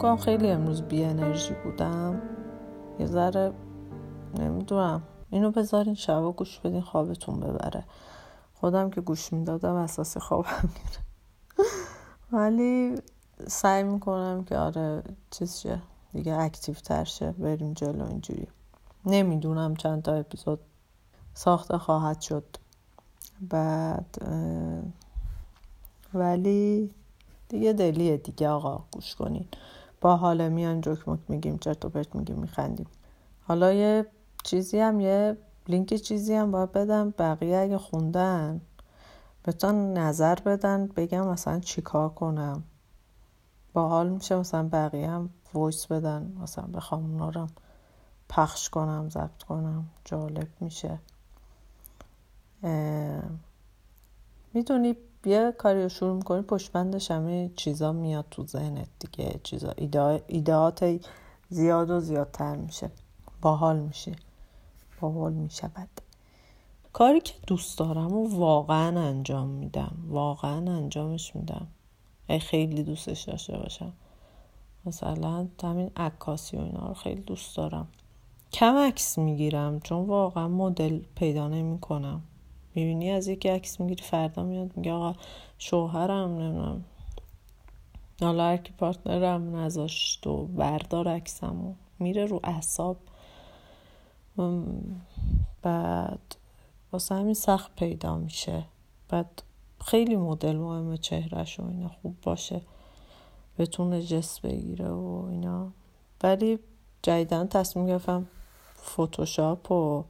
می‌کنم 0.00 0.16
خیلی 0.16 0.50
امروز 0.50 0.82
بی 0.82 1.04
انرژی 1.04 1.54
بودم. 1.64 2.22
یه 2.98 3.06
ذره 3.06 3.52
نمی‌دونم. 4.38 5.02
اینو 5.30 5.50
بذارین 5.50 5.94
شبا 5.94 6.32
گوش 6.32 6.58
بدین 6.58 6.80
خوابتون 6.80 7.40
ببره. 7.40 7.84
خودم 8.54 8.90
که 8.90 9.00
گوش 9.00 9.32
می‌دادم 9.32 9.74
اساس 9.74 10.16
خوابم 10.16 10.62
میره. 10.62 11.04
ولی 12.32 12.94
سعی 13.46 13.82
می‌کنم 13.82 14.44
که 14.44 14.56
آره 14.58 15.02
چیز 15.30 15.56
شه 15.56 15.82
دیگه 16.12 16.36
اکتیو 16.36 16.74
تر 16.74 17.04
شه 17.04 17.32
بریم 17.32 17.72
جلو 17.72 18.06
اینجوری. 18.06 18.48
نمی‌دونم 19.06 19.76
چند 19.76 20.02
تا 20.02 20.14
اپیزود 20.14 20.60
ساخته 21.34 21.78
خواهد 21.78 22.20
شد. 22.20 22.44
بعد 23.40 24.16
ولی 26.14 26.90
دیگه 27.48 27.72
دلیه 27.72 28.16
دیگه 28.16 28.48
آقا 28.48 28.84
گوش 28.90 29.14
کنین. 29.14 29.48
با 30.00 30.16
حال 30.16 30.48
میان 30.48 30.80
جوک 30.80 31.08
مک 31.08 31.20
میگیم 31.28 31.58
چرت 31.58 31.84
و 31.84 31.88
پرت 31.88 32.14
میگیم 32.14 32.36
میخندیم. 32.38 32.86
حالا 33.42 33.72
یه 33.72 34.06
چیزی 34.44 34.78
هم 34.78 35.00
یه 35.00 35.36
لینک 35.68 35.94
چیزی 35.94 36.34
هم 36.34 36.50
باید 36.50 36.72
بدم. 36.72 37.10
بقیه 37.18 37.58
اگه 37.58 37.78
خوندن 37.78 38.60
بتونن 39.44 39.92
نظر 39.92 40.34
بدن 40.34 40.86
بگم 40.86 41.26
مثلا 41.26 41.60
چیکار 41.60 42.08
کنم. 42.08 42.62
با 43.72 43.88
حال 43.88 44.08
میشه 44.08 44.36
مثلا 44.36 44.68
بقیه 44.72 45.10
هم 45.10 45.30
voice 45.54 45.86
بدن. 45.86 46.32
مثلا 46.42 46.64
بخوام 46.64 47.04
اونا 47.04 47.28
رو 47.28 47.46
پخش 48.28 48.70
کنم 48.70 49.08
ضبط 49.08 49.42
کنم. 49.42 49.86
جالب 50.04 50.48
میشه. 50.60 50.98
می‌دونی 54.54 54.96
یه 55.24 55.54
کاری 55.58 55.82
رو 55.82 55.88
شروع 55.88 56.16
می‌کنی 56.16 56.42
پشت 56.42 56.72
بندش 56.72 57.10
همه 57.10 57.50
چیزا 57.56 57.92
میاد 57.92 58.26
تو 58.30 58.46
ذهنت 58.46 58.88
دیگه 58.98 59.40
چیزا 59.42 59.72
ایده 59.76 60.24
ایدهات 60.26 61.06
زیاد 61.48 61.90
و 61.90 62.00
زیادتر 62.00 62.56
میشه 62.56 62.90
باحال 63.42 63.78
میشه 63.78 64.12
باحال 65.00 65.32
می‌شود. 65.32 65.88
کاری 66.92 67.20
که 67.20 67.34
دوست 67.46 67.78
دارم 67.78 68.12
و 68.12 68.38
واقعا 68.38 69.00
انجام 69.00 69.48
میدم 69.48 69.92
واقعا 70.08 70.76
انجامش 70.76 71.36
میدم. 71.36 71.66
ای 72.28 72.38
خیلی 72.38 72.82
دوستش 72.82 73.22
داشته 73.22 73.58
باشم. 73.58 73.92
مثلا 74.86 75.48
همین 75.62 75.90
عکاسی 75.96 76.56
و 76.56 76.60
اینا 76.60 76.88
رو 76.88 76.94
خیلی 76.94 77.20
دوست 77.20 77.56
دارم. 77.56 77.88
کم 78.52 78.76
عکس 78.76 79.18
می‌گیرم 79.18 79.80
چون 79.80 80.06
واقعا 80.06 80.48
مدل 80.48 80.98
پیدا 81.14 81.48
نمی‌کنم. 81.48 82.22
می‌بینی 82.74 83.10
از 83.10 83.28
یکی 83.28 83.48
عکس 83.48 83.80
می‌گیری 83.80 84.02
فردا 84.02 84.42
میاد 84.42 84.76
میگه 84.76 84.92
آقا 84.92 85.14
شوهرم 85.58 86.38
نمی‌دونم. 86.38 86.84
حالا 88.20 88.44
هر 88.44 88.56
کی 88.56 88.72
پارتنرم 88.78 89.56
نذاشت 89.56 90.26
و 90.26 90.46
بردار 90.46 91.08
عکسمو 91.08 91.74
میره 91.98 92.26
رو 92.26 92.40
اعصاب. 92.44 92.96
بعد 95.62 96.36
واسه 96.92 97.14
همین 97.14 97.34
سخت 97.34 97.76
پیدا 97.76 98.16
میشه. 98.18 98.64
بعد 99.08 99.42
خیلی 99.84 100.16
مدل 100.16 100.56
مهمه 100.56 100.96
چهرش 100.96 101.60
و 101.60 101.66
اینا 101.68 101.88
خوب 101.88 102.16
باشه. 102.22 102.62
بتونه 103.58 104.02
جس 104.02 104.40
بگیره 104.40 104.88
و 104.88 105.26
اینا. 105.30 105.72
ولی 106.22 106.58
جدیدن 107.02 107.48
تصمیم 107.48 107.86
گرفتم 107.86 108.26
فتوشاپ 108.82 109.72
و 109.72 110.04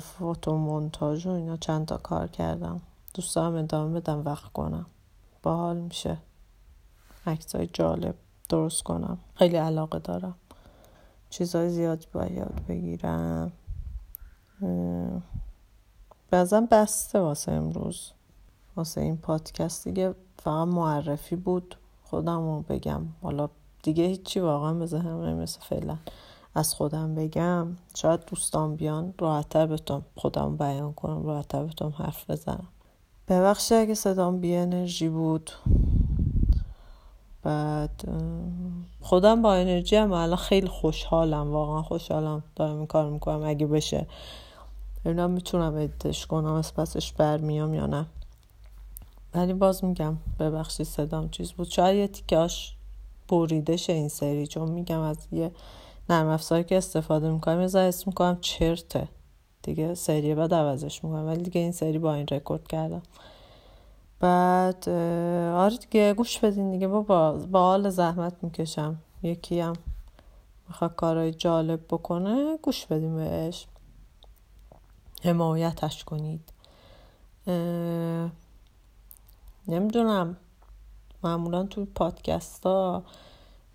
فوتو 0.00 0.56
مونتاژ 0.56 1.26
و 1.26 1.30
اینا 1.30 1.56
چند 1.56 1.86
تا 1.86 1.96
کار 1.96 2.26
کردم. 2.26 2.80
دوست 3.14 3.36
دارم 3.36 3.54
ادامه 3.54 4.00
بدم 4.00 4.24
وقت 4.24 4.52
کنم. 4.52 4.86
باحال 5.42 5.76
میشه. 5.76 6.18
عکسای 7.26 7.68
جالب 7.72 8.14
درست 8.48 8.82
کنم. 8.82 9.18
خیلی 9.34 9.56
علاقه 9.56 9.98
دارم. 9.98 10.34
چیزهای 11.30 11.70
زیادی 11.70 12.06
باید 12.12 12.66
بگیرم. 12.68 13.52
بازم 16.32 16.66
بسته 16.70 17.20
واسه 17.20 17.52
امروز. 17.52 18.12
واسه 18.76 19.00
این 19.00 19.16
پادکست 19.16 19.84
دیگه 19.84 20.14
فقط 20.38 20.68
معرفی 20.68 21.36
بود. 21.36 21.76
خودم 22.04 22.40
رو 22.40 22.64
بگم. 22.68 23.02
حالا 23.22 23.48
دیگه 23.82 24.04
هیچی 24.04 24.40
واقعا 24.40 24.74
به 24.74 24.86
ذهنم 24.86 25.22
نمی‌رسه 25.22 25.60
فعلا. 25.60 25.96
از 26.56 26.74
خودم 26.74 27.14
بگم 27.14 27.68
شاید 27.96 28.20
دوستان 28.26 28.76
بیان 28.76 29.14
راحتتر 29.18 29.66
بتونم 29.66 30.04
خودم 30.16 30.56
بیان 30.56 30.92
کنم 30.92 31.26
راحتتر 31.26 31.64
بتونم 31.64 31.94
حرف 31.98 32.30
بزنم. 32.30 32.68
ببخشید 33.28 33.78
اگه 33.78 33.94
صدام 33.94 34.40
بی 34.40 34.56
انرژی 34.56 35.08
بود. 35.08 35.50
بعد 37.42 38.04
خودم 39.00 39.42
با 39.42 39.54
انرژی 39.54 39.96
هم 39.96 40.12
الان 40.12 40.36
خیلی 40.36 40.68
خوشحالم 40.68 41.50
واقعا 41.52 41.82
خوشحالم 41.82 42.42
دارم 42.56 42.76
این 42.76 42.86
کار 42.86 43.10
می‌کنم. 43.10 43.42
اگه 43.44 43.66
بشه 43.66 44.06
ببینم 45.04 45.30
می‌تونم 45.30 45.74
ادیتش 45.74 46.26
کنم 46.26 46.52
از 46.52 46.74
پسش 46.74 47.12
برمیام 47.12 47.74
یا 47.74 47.86
نه. 47.86 48.06
ولی 49.34 49.52
باز 49.52 49.84
میگم 49.84 50.16
ببخشید 50.40 50.86
صدام 50.86 51.28
چیز 51.28 51.52
بود. 51.52 51.68
شاید 51.68 51.96
یه 51.96 52.08
تیکاش 52.08 52.76
بریده 53.28 53.76
شه 53.76 53.92
این 53.92 54.08
سری 54.08 54.46
چون 54.46 54.70
میگم 54.70 55.00
از 55.00 55.28
یه 55.32 55.50
نرم 56.10 56.26
افزاری 56.28 56.64
که 56.64 56.76
استفاده 56.76 57.30
می‌کنم 57.30 57.60
یه 57.60 57.66
ذره 57.66 57.88
اسم 57.88 58.04
می‌کنم 58.06 58.38
چرته. 58.40 59.08
دیگه 59.62 59.94
سری 59.94 60.34
بعد 60.34 60.54
عوضش 60.54 61.04
می‌کنم 61.04 61.26
ولی 61.26 61.42
دیگه 61.42 61.60
این 61.60 61.72
سری 61.72 61.98
با 61.98 62.14
این 62.14 62.26
رکورد 62.30 62.68
کردم. 62.68 63.02
بعد 64.20 64.88
آره 65.54 65.76
دیگه 65.76 66.14
گوش 66.14 66.38
بدین 66.38 66.70
دیگه 66.70 66.88
بابا. 66.88 67.32
با 67.32 67.60
حال 67.60 67.90
زحمت 67.90 68.34
می‌کشم. 68.42 68.96
یکی 69.22 69.60
هم 69.60 69.72
می‌خواد 70.68 70.94
کارهای 70.94 71.32
جالب 71.34 71.80
بکنه 71.90 72.56
گوش 72.62 72.86
بدیم 72.86 73.16
بهش. 73.16 73.66
حمایتش 75.22 76.04
کنید. 76.04 76.52
نمی‌دونم. 79.68 80.36
معمولا 81.22 81.62
توی 81.62 81.84
پادکست 81.84 82.66
ها 82.66 83.02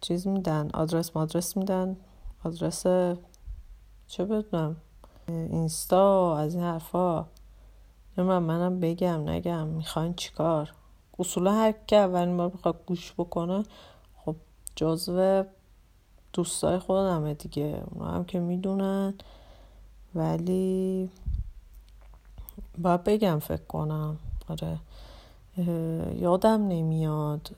چیز 0.02 0.28
میدن 0.28 0.70
آدرس 0.74 1.16
مادرس 1.16 1.58
میدن. 1.58 1.98
آدرس 2.44 2.84
چه 4.08 4.26
بدونم 4.26 4.76
اینستا 5.28 6.38
از 6.38 6.56
این 6.56 6.64
حرفا. 6.64 7.26
نمی‌دونم 8.18 8.44
منم 8.44 8.80
بگم 8.80 9.30
نگم 9.30 9.68
می‌خواین 9.68 10.14
چیکار؟ 10.14 10.74
اصولا 11.20 11.54
هر 11.54 11.74
که 11.88 11.96
اولین 11.96 12.38
بار 12.38 12.50
بخواد 12.50 12.84
گوش 12.86 13.14
بکنه 13.18 13.64
خب 14.18 14.36
جزو 14.76 15.44
دوستای 16.34 16.80
خودمه 16.80 17.34
دیگه. 17.34 17.84
اونا 17.92 18.12
هم 18.12 18.24
که 18.24 18.40
می‌دونن. 18.40 19.14
ولی 20.16 21.10
باید 22.78 23.04
بگم 23.04 23.40
فکر 23.40 23.64
کنم. 23.64 24.18
آره. 24.50 24.78
یادم 26.16 26.68
نمیاد 26.68 27.50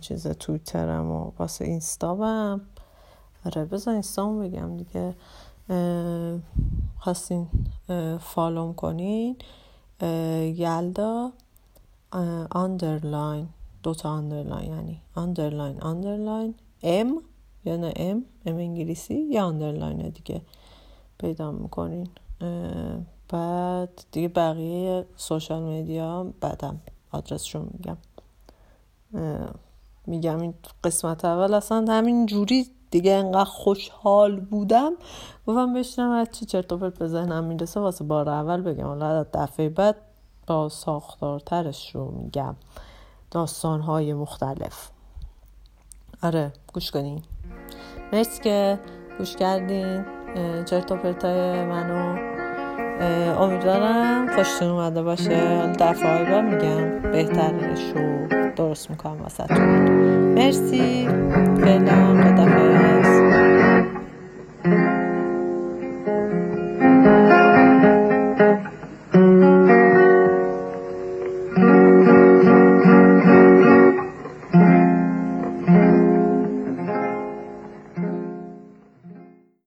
چیز 0.00 0.26
تویترم 0.26 1.10
و 1.10 1.30
واسه 1.38 1.64
اینستامم. 1.64 2.60
آره 3.44 3.64
بذار 3.64 3.92
اینستامو 3.94 4.40
بگم 4.40 4.76
دیگه. 4.76 5.14
خواستین 6.98 7.48
follow 8.20 8.66
م 8.66 8.74
کنین. 8.74 9.36
یلدا 10.56 11.32
اه، 12.12 12.46
underline 12.50 13.48
دوتا 13.82 14.08
underline 14.10 14.72
یعنی 14.72 15.00
underline 15.14 15.80
underline 15.82 16.54
m 16.82 17.22
یا 17.64 17.76
نه 17.76 17.92
m 17.96 18.24
m 18.46 18.56
انگلیسی 18.56 19.14
یا 19.14 19.44
underline 19.44 20.08
دیگه 20.08 20.42
پیدا 21.18 21.52
می‌کنین. 21.52 22.08
بعد 23.28 24.04
دیگه 24.12 24.28
بقیه 24.28 25.06
social 25.16 25.62
media 25.62 26.32
بعدم 26.40 26.80
آدرسشون 27.12 27.70
میگم. 27.72 27.96
میگم 30.06 30.40
این 30.40 30.54
قسمت 30.84 31.24
اول 31.24 31.54
اصلا 31.54 31.84
همین 31.88 32.26
جوری 32.26 32.66
دیگه 32.92 33.12
انقدر 33.12 33.44
خوشحال 33.44 34.40
بودم. 34.40 34.92
گفتم 35.46 35.74
بشینم 35.74 36.10
هر 36.10 36.28
چی 36.32 36.46
چرت 36.46 36.72
و 36.72 36.78
پرت 36.78 36.98
به 36.98 37.08
ذهنم 37.08 37.44
می‌رسه 37.44 37.80
واسه 37.80 38.04
بار 38.04 38.28
اول 38.28 38.60
بگم. 38.60 38.86
حالا 38.86 39.22
دفعه 39.22 39.68
بعد 39.68 39.96
با 40.46 40.68
ساختارترش 40.68 41.94
رو 41.94 42.10
میگم. 42.10 42.56
داستانهای 43.30 44.14
مختلف. 44.14 44.90
آره 46.22 46.52
گوش 46.74 46.90
کنین. 46.90 47.22
مرسی 48.12 48.42
که 48.42 48.80
گوش 49.18 49.36
کردین. 49.36 50.04
چرت 50.64 50.92
و 50.92 50.96
پرتای 50.96 51.64
منو. 51.64 52.32
امیدوارم 53.40 54.36
خوشتون 54.36 54.68
اومده 54.68 55.02
باشه. 55.02 55.66
دفعه 55.66 56.24
بعد 56.24 56.44
میگم. 56.44 57.12
بهترش 57.12 57.80
رو 57.94 58.41
درست 58.56 58.90
می‌کنم 58.90 59.22
واسه 59.22 59.44
مرسی. 60.34 61.08
فعلا 61.60 62.22
خدافز 62.22 63.21